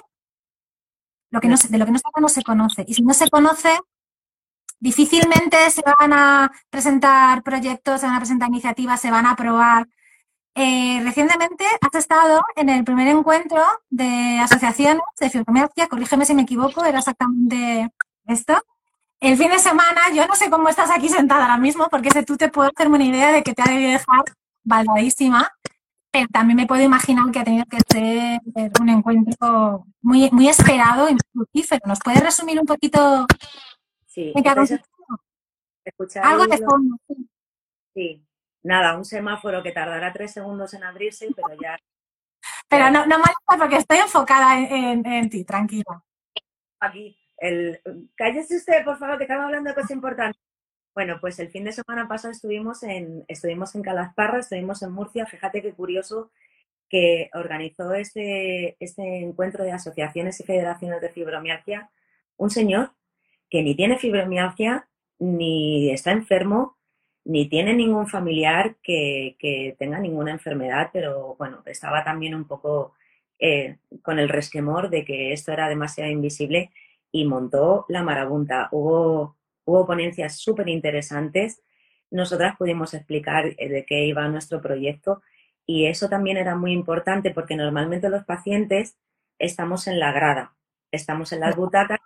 [1.29, 2.85] lo que no se, de lo que no se no se conoce.
[2.87, 3.79] Y si no se conoce,
[4.79, 9.87] difícilmente se van a presentar proyectos, se van a presentar iniciativas, se van a aprobar.
[10.55, 16.43] Eh, recientemente has estado en el primer encuentro de asociaciones de fibromialgia, corrígeme si me
[16.43, 17.91] equivoco, era exactamente
[18.27, 18.61] esto.
[19.23, 22.23] El fin de semana, yo no sé cómo estás aquí sentada ahora mismo, porque ese
[22.23, 24.23] tú te puedo hacer una idea de que te ha debido dejar
[24.65, 25.49] baldadísima,
[26.11, 28.41] pero también me puedo imaginar que ha tenido que ser
[28.81, 31.81] un encuentro muy, muy esperado y muy fructífero.
[31.85, 33.25] ¿Nos puedes resumir un poquito
[34.07, 34.91] Sí, en qué ha consistido?
[36.21, 36.97] Algo de fondo.
[37.07, 37.29] sí.
[37.93, 38.25] Sí,
[38.63, 41.77] nada, un semáforo que tardará tres segundos en abrirse, pero ya
[42.67, 46.03] Pero no, no me alejes porque estoy enfocada en, en- en ti, tranquila.
[46.81, 47.17] aquí.
[47.43, 47.81] El,
[48.15, 50.41] cállese usted, por favor, que estamos hablando de cosas importantes.
[50.95, 55.25] Bueno, pues el fin de semana pasado estuvimos en, estuvimos en Calasparra, estuvimos en Murcia.
[55.25, 56.31] Fíjate qué curioso
[56.87, 61.89] que organizó este, este encuentro de asociaciones y federaciones de fibromialgia
[62.37, 62.91] un señor
[63.49, 64.87] que ni tiene fibromialgia,
[65.19, 66.77] ni está enfermo,
[67.25, 72.93] ni tiene ningún familiar que, que tenga ninguna enfermedad, pero bueno, estaba también un poco
[73.39, 76.71] eh, con el resquemor de que esto era demasiado invisible
[77.13, 78.67] y montó la marabunta.
[78.71, 81.61] Hubo, hubo ponencias súper interesantes.
[82.11, 85.21] Nosotras pudimos explicar eh, de qué iba nuestro proyecto
[85.65, 88.97] y eso también era muy importante porque normalmente los pacientes
[89.39, 90.55] estamos en la grada,
[90.91, 91.99] estamos en las butacas,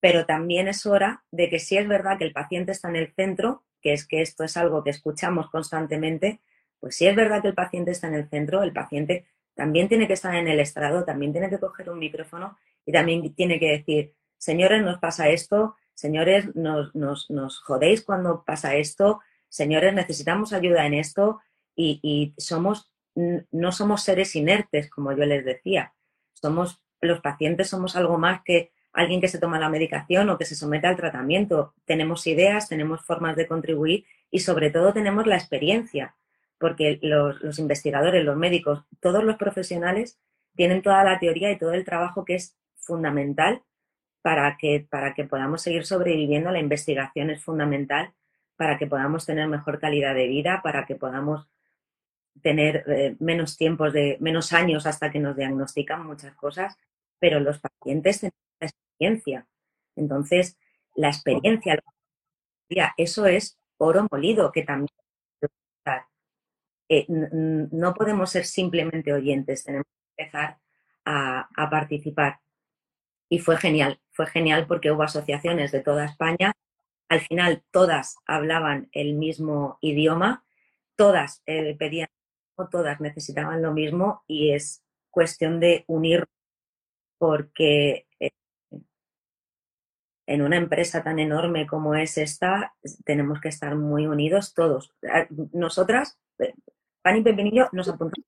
[0.00, 3.12] pero también es hora de que si es verdad que el paciente está en el
[3.14, 6.40] centro, que es que esto es algo que escuchamos constantemente,
[6.80, 9.26] pues si es verdad que el paciente está en el centro, el paciente
[9.58, 13.34] también tiene que estar en el estrado, también tiene que coger un micrófono y también
[13.34, 19.18] tiene que decir, señores, nos pasa esto, señores, nos, nos, jodéis cuando pasa esto,
[19.48, 21.40] señores, necesitamos ayuda en esto
[21.74, 25.92] y, y somos, no somos seres inertes, como yo les decía,
[26.34, 30.44] somos, los pacientes somos algo más que alguien que se toma la medicación o que
[30.44, 31.74] se somete al tratamiento.
[31.84, 36.14] Tenemos ideas, tenemos formas de contribuir y sobre todo tenemos la experiencia,
[36.58, 40.18] porque los, los investigadores, los médicos, todos los profesionales
[40.56, 43.62] tienen toda la teoría y todo el trabajo que es fundamental
[44.22, 46.50] para que, para que podamos seguir sobreviviendo.
[46.50, 48.12] La investigación es fundamental
[48.56, 51.48] para que podamos tener mejor calidad de vida, para que podamos
[52.42, 56.76] tener eh, menos tiempos de menos años hasta que nos diagnostican muchas cosas,
[57.18, 59.46] pero los pacientes tienen la experiencia.
[59.96, 60.58] Entonces,
[60.94, 61.82] la experiencia,
[62.96, 64.88] eso es oro molido que también.
[66.88, 70.58] Eh, no podemos ser simplemente oyentes, tenemos que empezar
[71.04, 72.40] a, a participar.
[73.28, 76.52] Y fue genial, fue genial porque hubo asociaciones de toda España.
[77.08, 80.44] Al final todas hablaban el mismo idioma,
[80.96, 82.08] todas eh, pedían,
[82.70, 86.26] todas necesitaban lo mismo y es cuestión de unir
[87.18, 88.30] porque eh,
[90.26, 92.74] en una empresa tan enorme como es esta,
[93.04, 94.92] tenemos que estar muy unidos todos.
[95.52, 96.18] Nosotras,
[96.98, 98.26] eh, Pan y Pepinillo, nos apuntamos.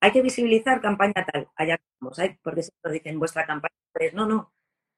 [0.00, 4.14] Hay que visibilizar campaña tal, allá vamos, hay- porque si nos dicen vuestra campaña, pues
[4.14, 4.52] no, no.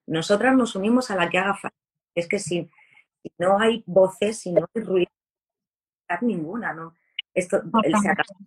[0.07, 1.77] Nosotras nos unimos a la que haga falta.
[2.15, 2.71] Es que si,
[3.23, 5.11] si no hay voces, si no hay ruido,
[6.23, 6.95] ninguna, ¿no?
[7.35, 8.47] Esto el- se acaba de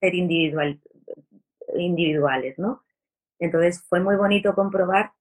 [0.00, 0.80] ser individual,
[1.76, 2.84] individuales, ¿no?
[3.38, 5.12] Entonces fue muy bonito comprobar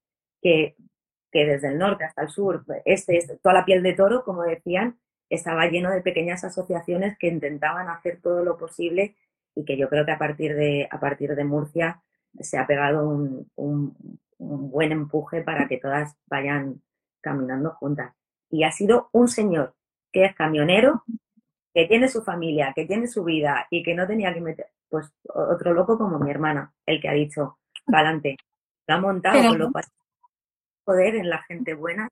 [0.41, 0.75] que,
[1.31, 4.43] que desde el norte hasta el sur, este, este- toda la piel de toro, como
[4.43, 9.15] decían, estaba lleno de pequeñas asociaciones que intentaban hacer todo lo posible
[9.55, 12.01] y que yo creo que a partir de, a partir de Murcia
[12.39, 16.81] se ha pegado un, un- un buen empuje para que todas vayan
[17.21, 18.13] caminando juntas.
[18.49, 19.73] Y ha sido un señor
[20.11, 21.03] que es camionero,
[21.73, 25.11] que tiene su familia, que tiene su vida y que no tenía que meter, pues
[25.33, 28.35] otro loco como mi hermana, el que ha dicho, pa'lante,
[28.87, 29.85] lo ha montado, Pero- con lo cual
[30.83, 32.07] poder en la gente buena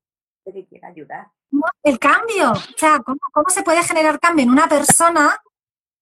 [1.84, 5.38] El cambio, o sea, ¿cómo, cómo se puede generar cambio en una persona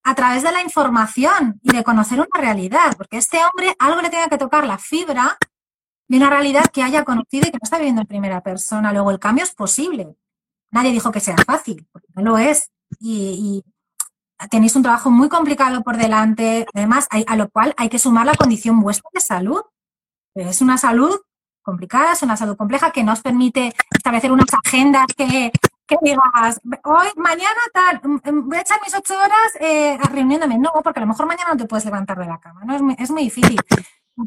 [0.04, 2.96] a través de la información y de conocer una realidad?
[2.98, 5.38] Porque este hombre algo le tenga que tocar la fibra
[6.08, 8.92] de una realidad que haya conocido y que no está viviendo en primera persona.
[8.92, 10.16] Luego, el cambio es posible.
[10.72, 12.70] Nadie dijo que sea fácil, porque no lo es.
[13.00, 13.64] Y,
[14.42, 18.00] y tenéis un trabajo muy complicado por delante, además, hay- a lo cual hay que
[18.00, 19.62] sumar la condición vuestra de salud.
[20.34, 21.20] Es una salud
[21.62, 25.52] complicada, es una salud compleja que no os permite establecer unas agendas que,
[25.88, 30.58] que digas, hoy, mañana tal, mm, mm, voy a echar mis ocho horas eh, reuniéndome.
[30.58, 32.76] No, porque a lo mejor mañana no te puedes levantar de la cama, ¿no?
[32.76, 33.60] Es muy, es muy difícil.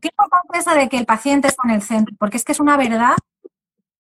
[0.00, 2.76] Qué importante de que el paciente está en el centro, porque es que es una
[2.76, 3.14] verdad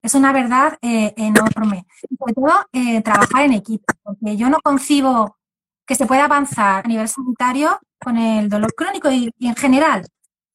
[0.02, 1.86] Es una verdad eh, enorme.
[2.18, 5.38] Sobre todo, eh, trabajar en equipo, porque yo no concibo
[5.86, 10.06] que se pueda avanzar a nivel sanitario con el dolor crónico y, en general,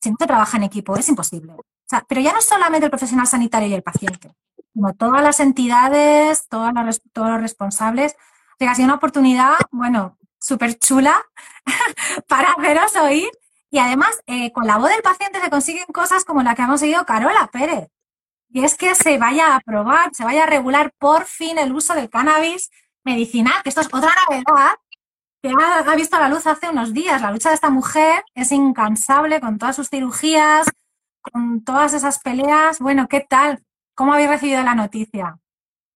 [0.01, 1.55] si no se trabaja en equipo, es imposible.
[1.89, 4.31] O sea, pero ya no solamente el profesional sanitario y el paciente,
[4.73, 8.15] sino todas las entidades, todos los responsables.
[8.59, 11.19] ha sido una oportunidad, bueno, súper chula
[12.27, 13.31] para haceros oír.
[13.71, 16.79] Y además, eh, con la voz del paciente se consiguen cosas como la que hemos
[16.83, 17.89] oído Carola Pérez.
[18.51, 21.95] Y es que se vaya a aprobar, se vaya a regular por fin el uso
[21.95, 22.69] del cannabis
[23.03, 24.75] medicinal, que esto es otra novedad
[25.41, 27.19] que ha, visto la luz hace unos días.
[27.21, 30.67] La lucha de esta mujer es incansable con todas sus cirugías,
[31.21, 32.79] con todas esas peleas.
[32.79, 33.63] Bueno, ¿qué tal?
[33.95, 35.39] ¿Cómo habéis recibido la noticia?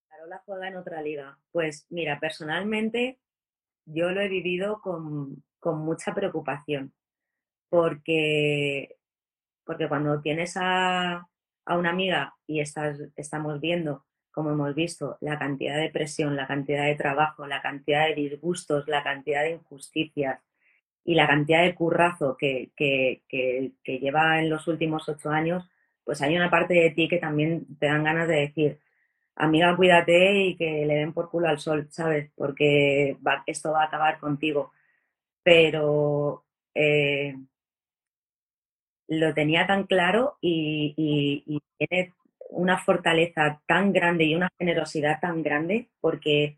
[0.10, 1.38] Carola juega en otra liga.
[1.52, 3.20] Pues mira, personalmente
[3.86, 6.94] yo lo he vivido con, mucha preocupación,
[7.70, 8.98] porque,
[9.64, 11.28] porque cuando tienes a,
[11.66, 16.48] a una amiga y estás, estamos viendo como hemos visto, la cantidad de presión, la
[16.48, 20.42] cantidad de trabajo, la cantidad de disgustos, la cantidad de injusticias
[21.06, 22.72] y la cantidad de currazo que,
[23.86, 25.68] lleva en los últimos ocho años,
[26.04, 28.80] pues hay una parte de ti que también te dan ganas de decir,
[29.36, 32.32] amiga, cuídate y que le den por culo al sol, ¿sabes?
[32.36, 34.72] Porque esto va a acabar contigo.
[35.44, 36.46] Pero
[36.76, 37.36] eh,
[39.08, 42.14] lo tenía tan claro y, y, y tiene
[42.50, 46.58] una fortaleza tan grande y una generosidad tan grande porque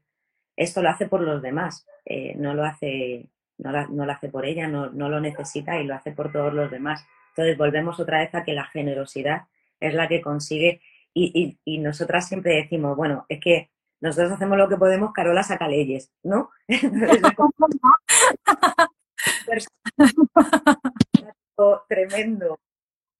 [0.55, 3.27] esto lo hace por los demás, eh, no, lo hace,
[3.57, 7.05] no, lo hace por ella, no, lo necesita y lo hace por todos los demás.
[7.29, 9.43] Entonces volvemos otra vez a que la generosidad
[9.79, 10.81] es la que consigue
[11.13, 13.69] y, nosotras siempre decimos, bueno, es que
[14.01, 16.49] nosotros hacemos lo que podemos, Carola saca leyes, ¿no?
[21.87, 22.59] tremendo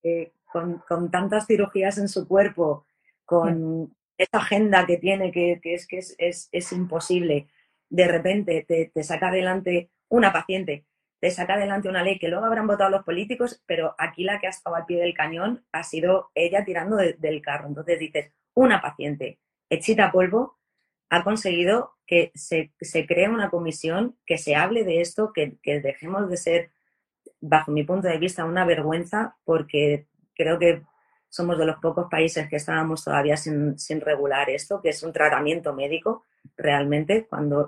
[0.04, 2.86] eh, con, tantas cirugías en su cuerpo,
[3.26, 7.48] con esa agenda que tiene, que, es que es, imposible,
[7.90, 10.86] de repente te, saca adelante una paciente,
[11.20, 14.48] te saca adelante una ley que luego habrán votado los políticos, pero aquí la que
[14.48, 17.68] ha estado al pie del cañón ha sido ella tirando del carro.
[17.68, 19.40] Entonces dices, una paciente
[19.70, 20.58] hechita polvo
[21.10, 22.72] ha conseguido que se,
[23.08, 26.72] cree una comisión, que se hable de esto, que, que dejemos de ser,
[27.42, 30.84] bajo mi punto de vista, una vergüenza porque creo que
[31.36, 35.74] somos de los pocos países que estábamos todavía sin, regular esto, que es un tratamiento
[35.74, 36.24] médico
[36.56, 37.68] realmente, cuando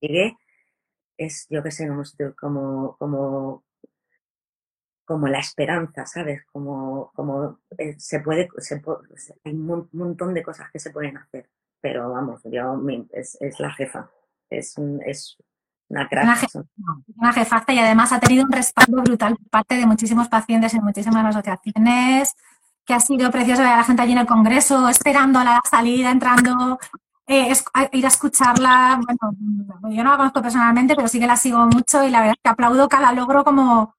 [0.00, 0.36] sigue,
[1.24, 1.88] es, yo qué sé,
[2.38, 3.64] como, como,
[5.04, 6.42] como la esperanza, ¿sabes?
[6.52, 8.48] Como, como eh, se puede,
[9.44, 11.48] hay un montón de cosas que se pueden hacer,
[11.80, 12.80] pero vamos, yo,
[13.12, 14.10] es, es la jefa,
[14.50, 14.74] es,
[15.06, 15.36] es
[15.88, 16.08] una,
[17.16, 17.34] una,
[17.68, 22.34] y además ha tenido un respaldo brutal por parte de muchísimos pacientes en muchísimas asociaciones,
[22.84, 25.60] que ha sido precioso ver a la gente allí en el Congreso, esperando a la
[25.68, 26.78] salida, entrando,
[27.26, 27.52] eh,
[27.92, 29.00] ir a escucharla.
[29.04, 32.34] Bueno, yo no la conozco personalmente, pero sí que la sigo mucho y la verdad
[32.36, 33.94] es que aplaudo cada logro como,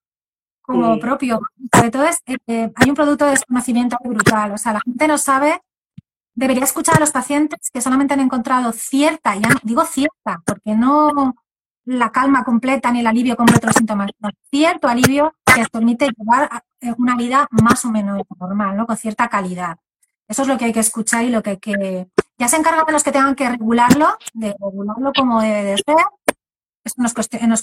[0.61, 1.41] como propio.
[1.73, 4.51] Sobre todo es, eh, eh, hay un producto de desconocimiento brutal.
[4.51, 5.61] O sea, la gente no sabe
[6.35, 11.35] debería escuchar a los pacientes que solamente han encontrado cierta, ya digo cierta, porque no,
[11.85, 14.09] la calma completa ni el alivio de los síntomas,
[14.49, 16.63] cierto alivio que os permite llevar
[16.97, 18.87] una vida más o menos normal, ¿no?
[18.87, 19.77] Con cierta calidad.
[20.27, 22.07] Eso es lo que hay que escuchar y lo que hay que...
[22.43, 25.95] Ya se encargan de los que tengan que regularlo, de regularlo como debe de ser.
[26.83, 27.13] Esto no es,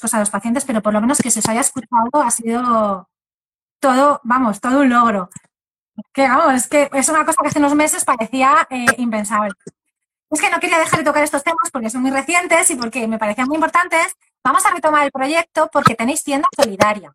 [0.01, 3.07] cosa de los pacientes, pero por lo menos que se os haya escuchado ha sido
[3.78, 5.28] todo, vamos, todo un logro.
[6.14, 9.53] Que vamos, es que es una cosa que hace unos meses parecía eh, impensable.
[10.31, 13.07] Es que no quería dejar de tocar estos temas porque son muy recientes y porque
[13.07, 14.16] me parecían muy importantes.
[14.43, 17.14] Vamos a retomar el proyecto porque tenéis tienda solidaria.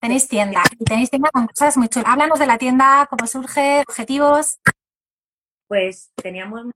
[0.00, 2.10] Tenéis tienda y tenéis tienda con cosas muy chulas.
[2.10, 4.58] Háblanos de la tienda, cómo surge, objetivos.
[5.68, 6.70] Pues teníamos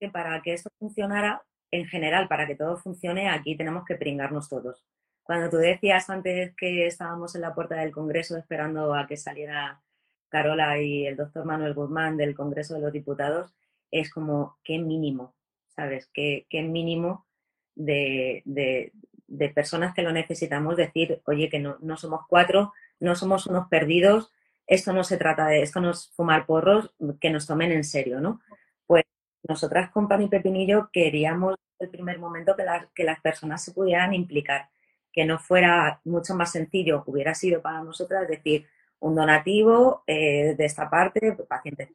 [0.00, 4.48] que para que esto funcionara, en general, para que todo funcione, aquí tenemos que pringarnos
[4.48, 4.84] todos.
[5.22, 9.82] Cuando tú decías antes que estábamos en la puerta del Congreso esperando a que saliera
[10.28, 13.54] Carola y el doctor Manuel Guzmán del Congreso de los Diputados,
[13.90, 15.34] es como qué mínimo,
[15.68, 16.08] ¿sabes?
[16.12, 17.26] Qué, qué mínimo
[17.74, 23.68] de, de, personas que lo necesitamos decir, oye, que no, somos cuatro, no somos unos
[23.68, 24.30] perdidos,
[24.68, 28.20] esto no se trata de, esto no es fumar porros, que nos tomen en serio,
[28.20, 28.40] ¿no?
[28.86, 29.04] Pues
[29.48, 34.12] nosotras con Pan Pepinillo queríamos el primer momento que las, que las personas se pudieran
[34.12, 34.68] implicar,
[35.12, 38.66] que no fuera mucho más sencillo, hubiera sido para nosotras decir
[39.00, 41.88] un donativo eh, de esta parte, pacientes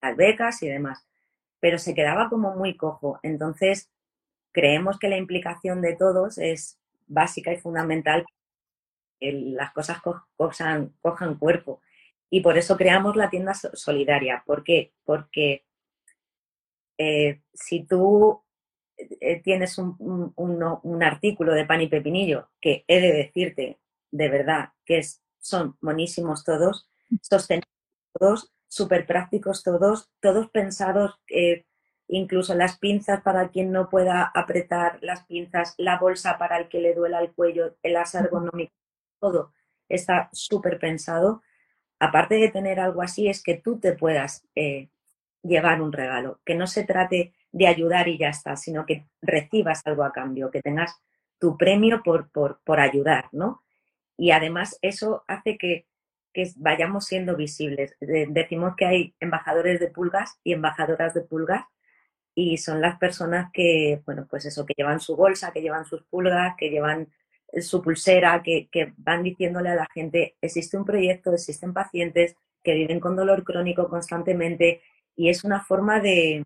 [0.00, 1.06] las becas y demás,
[1.58, 3.18] pero se quedaba como muy cojo.
[3.22, 3.90] Entonces,
[4.52, 8.24] creemos que la implicación de todos es básica y fundamental
[9.20, 9.98] las cosas
[10.36, 11.80] cojan, cojan cuerpo.
[12.30, 14.42] Y por eso creamos la tienda solidaria.
[14.46, 14.92] ¿Por qué?
[15.04, 15.66] Porque
[16.96, 18.42] eh, si tú
[18.96, 24.70] eh, tienes un, un, artículo de pan y pepinillo, que he de decirte de verdad
[24.84, 26.90] que es, son monísimos todos,
[27.22, 27.68] sostenibles
[28.12, 31.64] todos, súper prácticos todos, todos pensados, eh,
[32.08, 36.80] incluso las pinzas para quien no pueda apretar las pinzas, la bolsa para el que
[36.80, 38.74] le duela el cuello, el as ergonómico,
[39.20, 39.52] todo
[39.90, 41.42] está súper pensado.
[41.98, 44.88] Aparte de tener algo así, es que tú te puedas eh,
[45.42, 49.82] llevar un regalo, que no se trate de ayudar y ya está, sino que recibas
[49.86, 50.96] algo a cambio, que tengas
[51.38, 53.62] tu premio por, por, por ayudar, ¿no?
[54.16, 55.86] Y además eso hace que,
[56.32, 57.96] que vayamos siendo visibles.
[58.00, 61.64] decimos que hay embajadores de pulgas y embajadoras de pulgas
[62.34, 66.02] y son las personas que, bueno, pues eso, que llevan su bolsa, que llevan sus
[66.04, 67.08] pulgas, que llevan
[67.60, 72.74] su pulsera, que, que van diciéndole a la gente, existe un proyecto, existen pacientes que
[72.74, 74.82] viven con dolor crónico constantemente
[75.16, 76.44] y es una forma de,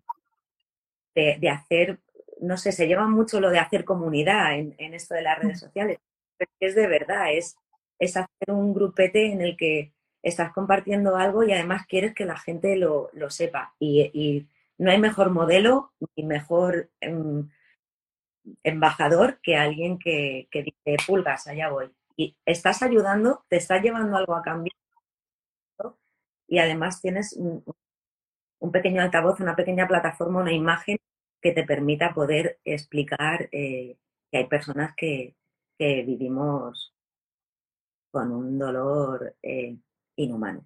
[1.15, 1.99] de, hacer,
[2.41, 5.65] no sé, se lleva mucho lo de hacer comunidad en, esto de las redes mm.
[5.65, 5.97] sociales,
[6.37, 7.55] pero es de verdad, es,
[7.99, 12.37] es hacer un grupete en el que estás compartiendo algo y además quieres que la
[12.37, 13.75] gente lo, sepa.
[13.79, 14.47] Y,
[14.77, 17.49] no hay mejor modelo ni mejor em,
[18.63, 21.91] embajador que alguien que, que, dice, pulgas, allá voy.
[22.17, 24.71] Y estás ayudando, te estás llevando algo a cambio
[26.47, 27.63] y además tienes un,
[28.71, 30.97] pequeño altavoz, una pequeña plataforma, una imagen
[31.41, 33.97] que te permita poder explicar eh,
[34.31, 35.35] que hay personas que,
[35.77, 36.93] vivimos
[38.11, 39.75] con un dolor eh,
[40.15, 40.65] inhumano.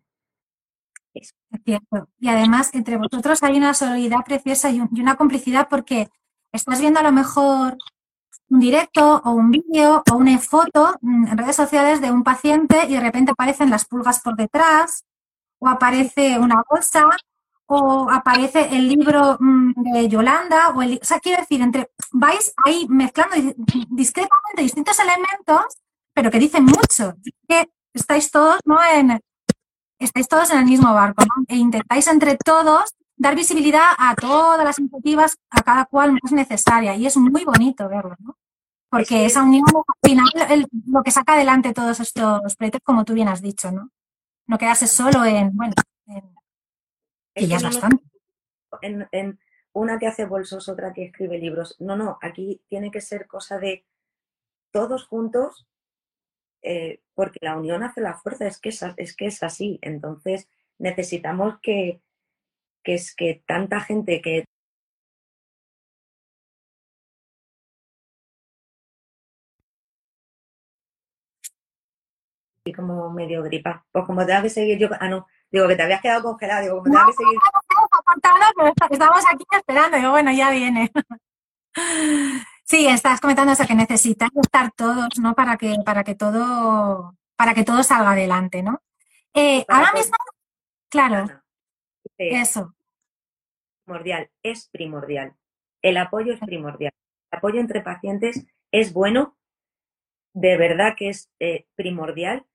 [1.11, 6.09] Y además, entre vosotros hay una solidaridad preciosa y, una complicidad porque
[6.51, 7.77] estás viendo a lo mejor
[8.49, 12.85] un directo o un vídeo o una foto mm, en redes sociales de un paciente
[12.87, 15.05] y de repente aparecen las pulgas por detrás
[15.59, 17.05] o aparece una bolsa
[17.71, 22.51] o aparece el libro mm, de Yolanda, o, el, o sea, quiero decir, entre, vais
[22.65, 23.35] ahí mezclando
[23.89, 25.77] discretamente distintos elementos,
[26.11, 27.13] pero que dicen mucho.
[27.47, 28.79] Que estáis todos, ¿no?
[28.83, 29.19] En,
[29.99, 31.45] estáis todos en el mismo barco, ¿no?
[31.47, 36.95] E intentáis entre todos dar visibilidad a todas las iniciativas, a cada cual más necesaria.
[36.95, 38.37] Y es muy bonito verlo, ¿no?
[38.89, 43.27] Porque esa unión, al final, lo que saca adelante todos estos proyectos, como tú bien
[43.27, 43.91] has dicho, ¿no?
[44.47, 45.73] No quedarse solo en, bueno,
[47.35, 49.39] en, en,
[49.73, 51.75] una que hace bolsos, otra que escribe libros.
[51.79, 53.85] No, no, aquí tiene que ser cosa de
[54.71, 55.67] todos juntos,
[56.61, 59.77] eh, porque la unión hace la fuerza, es que es, que es así.
[59.81, 60.47] Entonces
[60.79, 62.01] necesitamos que,
[62.83, 64.45] que es que tanta gente que
[72.75, 73.83] como medio gripa.
[73.91, 76.61] Pues como te que seguir yo, ah no, Digo, que te habías quedado congelado.
[76.61, 77.39] Digo, como te que seguir.
[78.91, 79.97] estamos aquí esperando.
[79.97, 80.91] Digo, bueno, ya viene.
[82.63, 85.33] Sí, estás comentando eso, que necesitan estar todos, ¿no?
[85.33, 88.83] Para que, para que todo, para que todo salga adelante, ¿no?
[89.33, 90.15] Eh, ahora mismo,
[90.87, 91.25] claro,
[92.17, 92.75] eso.
[93.85, 95.35] Primordial, es primordial.
[95.81, 96.93] El apoyo es primordial.
[97.31, 99.37] El apoyo entre pacientes es bueno,
[100.33, 102.45] de verdad que es eh, primordial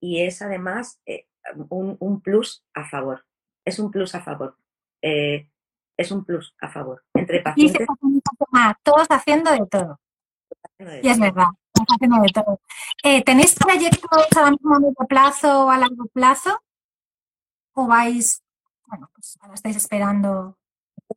[0.00, 1.26] y es además eh,
[1.68, 3.24] un, plus a favor.
[3.64, 4.56] Es un plus a favor.
[5.02, 5.48] Eh,
[5.96, 7.04] es un plus a favor.
[7.14, 7.86] Entre pacientes.
[8.82, 10.00] todos haciendo de todo.
[10.78, 12.60] y es verdad, todos haciendo de todo.
[13.24, 16.60] ¿Tenéis proyectos a medio plazo o a largo plazo?
[17.74, 18.42] ¿O vais,
[18.94, 20.56] bueno, pues ahora estáis esperando?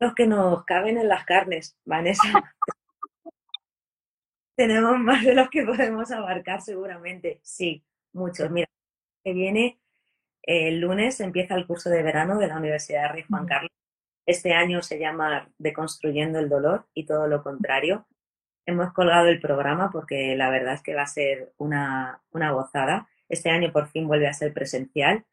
[0.00, 2.22] Los que nos caben en las carnes, Vanessa.
[4.56, 7.40] Tenemos más de los que podemos abarcar seguramente.
[7.42, 8.50] Sí, muchos.
[8.50, 8.68] Mira,
[9.22, 9.80] que viene
[10.42, 13.70] el lunes empieza el curso de verano de la Universidad de Rey Juan Carlos.
[14.26, 18.06] Este año se llama Deconstruyendo el Dolor y todo lo contrario.
[18.66, 23.08] Hemos colgado el programa porque la verdad es que va a ser una, gozada.
[23.28, 25.24] Este año por fin vuelve a ser presencial,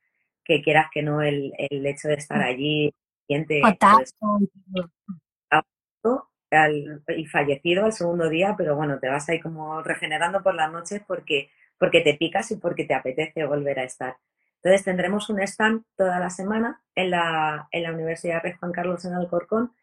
[0.46, 2.94] que quieras que no el, hecho de estar allí,
[3.28, 3.78] siente pues,
[7.18, 11.02] y fallecido al segundo día, pero bueno, te vas ahí como regenerando por las noches
[11.06, 14.18] porque, porque te picas y porque te apetece volver a estar.
[14.58, 19.06] Entonces tendremos un stand toda la semana en la, en la Universidad Rey Juan Carlos
[19.06, 19.74] en Alcorcón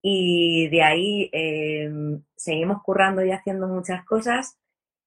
[0.00, 4.58] y de ahí em, seguimos currando y haciendo muchas cosas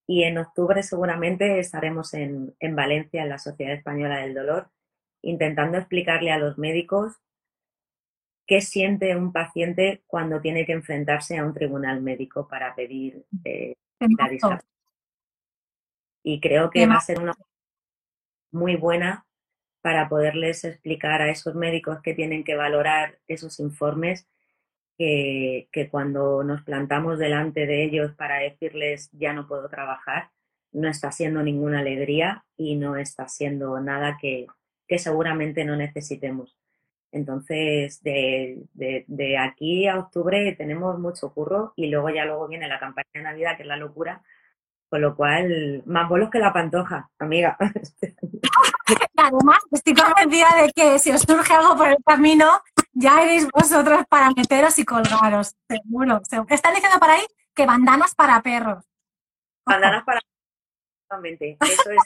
[0.07, 4.69] y en octubre seguramente estaremos en, en Valencia, en la Sociedad Española del Dolor,
[5.25, 7.19] intentando explicarle a los médicos
[8.45, 13.75] qué siente un paciente cuando tiene que enfrentarse a un tribunal médico para pedir eh,
[13.99, 14.69] la discapacidad.
[16.23, 17.33] Y creo que va a ser una
[18.51, 19.25] muy buena
[19.81, 24.27] para poderles explicar a esos médicos que tienen que valorar esos informes
[24.97, 30.31] que, que cuando nos plantamos delante de ellos para decirles ya no puedo trabajar,
[30.71, 34.47] no está siendo ninguna alegría y no está siendo nada que,
[34.87, 36.57] que seguramente no necesitemos.
[37.11, 42.67] Entonces, de, de, de, aquí a octubre tenemos mucho curro y luego ya luego viene
[42.67, 44.21] la campaña de Navidad, que es la locura,
[44.89, 47.57] con lo cual, más bolos que la pantoja, amiga.
[49.15, 52.47] Además, estoy convencida de que si os surge algo por el camino,
[52.91, 56.21] ya eres vosotros para meteros y colgaros, seguro.
[56.23, 56.53] seguro.
[56.53, 58.83] Están diciendo por ahí que bandanas para perros.
[59.65, 60.19] Bandanas para
[61.09, 62.03] perros, Eso es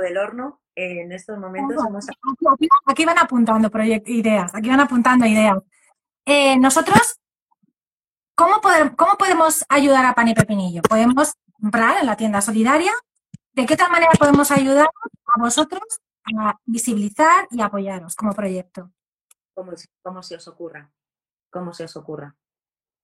[0.00, 2.06] del horno en estos momentos hemos...
[2.52, 3.70] Aquí, aquí van apuntando
[4.06, 5.58] ideas, aquí van apuntando ideas.
[6.26, 7.20] Eh, nosotros,
[8.34, 10.82] ¿cómo, poder, ¿cómo podemos ayudar a Pan y Pepinillo?
[10.82, 12.92] ¿Podemos comprar en la tienda solidaria?
[13.52, 14.88] ¿De qué tal manera podemos ayudar
[15.26, 15.82] a vosotros
[16.36, 18.90] a visibilizar y apoyaros como proyecto?
[19.54, 19.72] Como,
[20.02, 20.90] como se os ocurra,
[21.50, 22.34] como se os ocurra.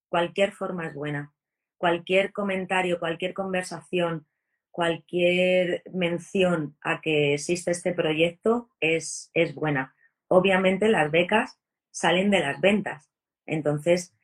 [0.09, 1.33] Cualquier forma es buena.
[1.79, 4.27] Cualquier comentario, cualquier conversación,
[4.71, 9.95] cualquier mención a que existe este proyecto es, es buena.
[10.29, 11.59] Obviamente las becas
[11.91, 13.11] salen de las ventas.
[13.47, 14.15] Entonces,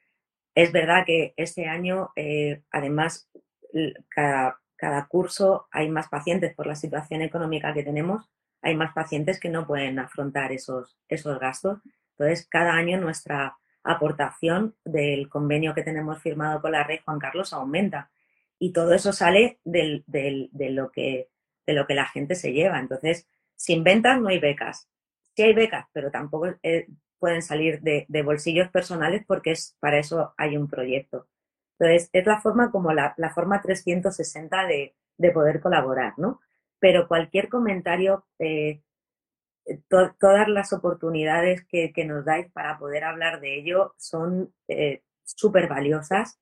[0.55, 3.29] es verdad que este año, eh, además,
[4.09, 8.31] cada, cada, curso hay más pacientes por la situación económica que tenemos,
[8.63, 11.81] hay más pacientes que no pueden afrontar esos, esos gastos.
[12.13, 17.53] Entonces, cada año nuestra aportación del convenio que tenemos firmado con la red Juan Carlos
[17.53, 18.11] aumenta
[18.59, 20.05] y todo eso sale de,
[20.71, 21.29] lo que,
[21.67, 22.79] de lo que la gente se lleva.
[22.79, 24.89] Entonces, sin ventas no hay becas.
[25.35, 26.87] Sí hay becas, pero tampoco eh,
[27.19, 31.29] pueden salir de, bolsillos personales porque es, para eso hay un proyecto.
[31.79, 36.41] Entonces, es la forma como la, la forma 360 de, de, poder colaborar, ¿no?
[36.79, 38.83] Pero cualquier comentario, eh,
[39.89, 45.03] to, todas las oportunidades que, que, nos dais para poder hablar de ello son eh,
[45.25, 46.39] súper valiosas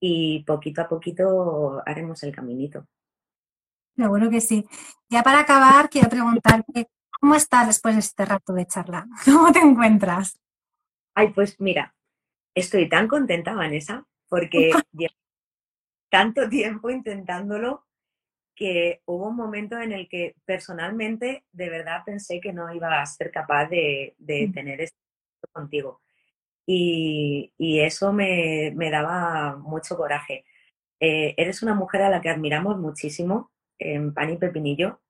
[0.00, 2.86] y poquito a poquito haremos el caminito.
[3.96, 4.64] Seguro que sí.
[5.08, 6.88] Ya para acabar, quiero preguntarte,
[7.20, 9.06] ¿cómo estás después de este rato de charla?
[9.24, 10.38] ¿Cómo te encuentras?
[11.14, 11.94] Ay, pues mira,
[12.54, 15.14] estoy tan contenta, Vanessa, porque llevo
[16.10, 17.84] tanto tiempo intentándolo
[18.54, 23.06] que hubo un momento en el que personalmente de verdad pensé que no iba a
[23.06, 24.96] ser capaz de, de tener esto
[25.52, 26.00] contigo
[26.70, 30.44] y, eso me, me, daba mucho coraje.
[31.00, 35.00] Eh, eres una mujer a la que admiramos muchísimo en Pan y Pepinillo,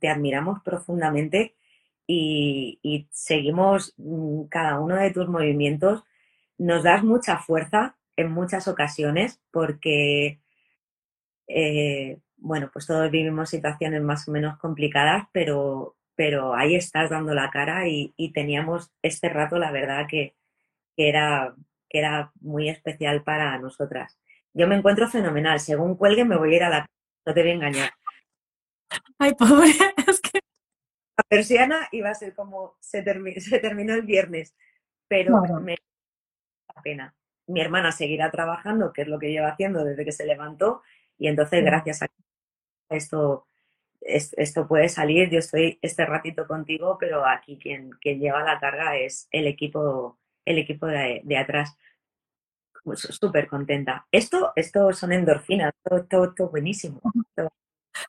[0.00, 1.54] te admiramos profundamente
[2.06, 6.02] y, y seguimos mm, cada uno de tus movimientos.
[6.58, 10.40] Nos das mucha fuerza en muchas ocasiones porque,
[11.48, 17.34] eh, bueno, pues todos vivimos situaciones más o menos complicadas, pero, pero ahí estás dando
[17.34, 20.34] la cara y, y teníamos este rato, la verdad, que,
[20.96, 21.54] que era,
[21.88, 24.18] que era muy especial para nosotras.
[24.54, 25.60] Yo me encuentro fenomenal.
[25.60, 26.86] Según cuelgue me voy a ir a la...
[27.24, 27.90] No te voy a engañar.
[29.18, 29.70] Ay, pobre,
[30.08, 30.40] es que...
[31.16, 34.54] La persiana iba a ser como se, termi se terminó el viernes,
[35.08, 35.60] pero claro.
[35.60, 35.76] me
[36.74, 37.14] la pena.
[37.46, 40.82] Mi hermana seguirá trabajando, que es lo que lleva haciendo desde que se levantó,
[41.18, 41.64] y entonces sí.
[41.64, 42.06] gracias a
[42.90, 43.46] esto,
[44.00, 45.28] esto puede salir.
[45.30, 50.18] Yo estoy este ratito contigo, pero aquí quien, quien lleva la carga es el equipo
[50.44, 51.76] el equipo de, de atrás.
[52.84, 54.06] Pues súper contenta.
[54.10, 57.00] Esto, esto son endorfinas, todo, todo, todo buenísimo.
[57.36, 57.50] Todo,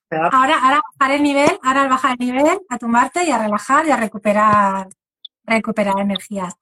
[0.09, 3.85] ahora, ahora bajar el nivel, ahora al bajar el nivel, a tumbarte y a relajar
[3.85, 4.87] y a recuperar,
[5.45, 6.55] recuperar energías.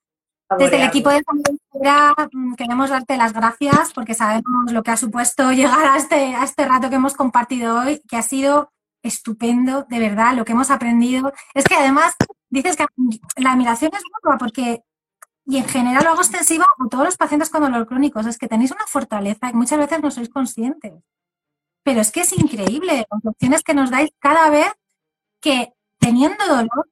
[0.57, 4.97] Desde el equipo de Familia mm, queremos darte las gracias porque sabemos lo que ha
[4.97, 8.72] supuesto llegar a este, a este rato que hemos compartido hoy, que ha sido
[9.03, 11.34] estupendo, de verdad, lo que hemos aprendido.
[11.53, 12.15] Es que además
[12.49, 12.86] dices que
[13.38, 14.84] la admiración es mutua porque
[15.52, 18.22] y en general lo hago extensivo a todos los pacientes con dolor crónico.
[18.22, 20.93] Es que tenéis una fortaleza que muchas veces no sois conscientes.
[21.84, 24.72] Pero es que es increíble las opciones que nos dais cada vez
[25.41, 26.89] que teniendo dolor,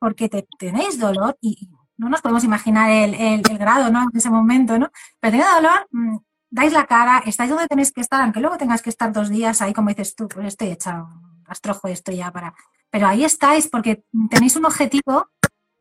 [0.00, 4.02] porque te, tenéis dolor y no nos podemos imaginar el, grado ¿no?
[4.02, 4.90] en ese momento, ¿no?
[5.20, 6.16] Pero teniendo dolor, mmm,
[6.50, 9.62] dais la cara, estáis donde tenéis que estar, aunque luego tengas que estar dos días
[9.62, 11.06] ahí, como dices tú, pues estoy hecha
[11.44, 12.54] rastrojo esto ya para...
[12.90, 15.28] Pero ahí estáis porque tenéis un objetivo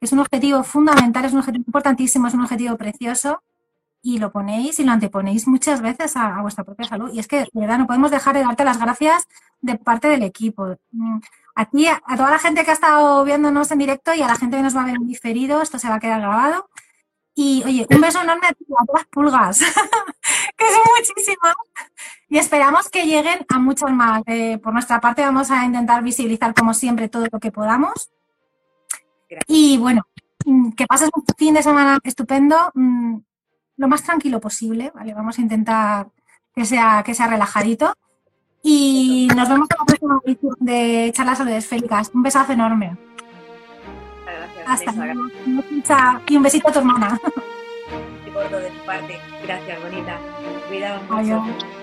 [0.05, 3.43] es un objetivo fundamental, es un objetivo importantísimo, es un objetivo precioso
[4.01, 7.11] y lo ponéis y lo anteponéis muchas veces a, a, vuestra propia salud.
[7.13, 9.27] Y es que, de verdad, no podemos dejar de darte las gracias
[9.61, 10.75] de parte del equipo.
[11.55, 14.35] A ti, a toda la gente que ha estado viéndonos en directo y a la
[14.35, 16.69] gente que nos va a ver diferido, esto se va a quedar grabado.
[17.33, 19.59] Y oye, un beso enorme a todas las pulgas,
[20.57, 21.55] que son muchísimas.
[22.27, 24.21] Y esperamos que lleguen a muchas más.
[24.25, 28.11] Eh, por nuestra parte vamos a intentar visibilizar como siempre todo lo que podamos
[29.47, 30.07] Y bueno,
[30.45, 33.17] mm, que pases un fin de semana estupendo, mm,
[33.77, 35.13] lo más tranquilo posible, ¿vale?
[35.13, 36.07] Vamos a intentar
[36.53, 37.93] que sea, que sea relajadito.
[38.61, 42.11] Y nos vemos en la próxima edición de Charlas Saludesféricas.
[42.13, 42.97] Un besazo enorme.
[44.25, 45.21] Gracias, Hasta luego.
[46.27, 47.19] Y un besito a tu hermana.
[47.19, 47.43] Gracias
[48.33, 49.19] por todo de tu parte.
[49.43, 50.17] Gracias, bonita.
[50.69, 51.15] Cuidaos mucho.
[51.17, 51.82] Adiós.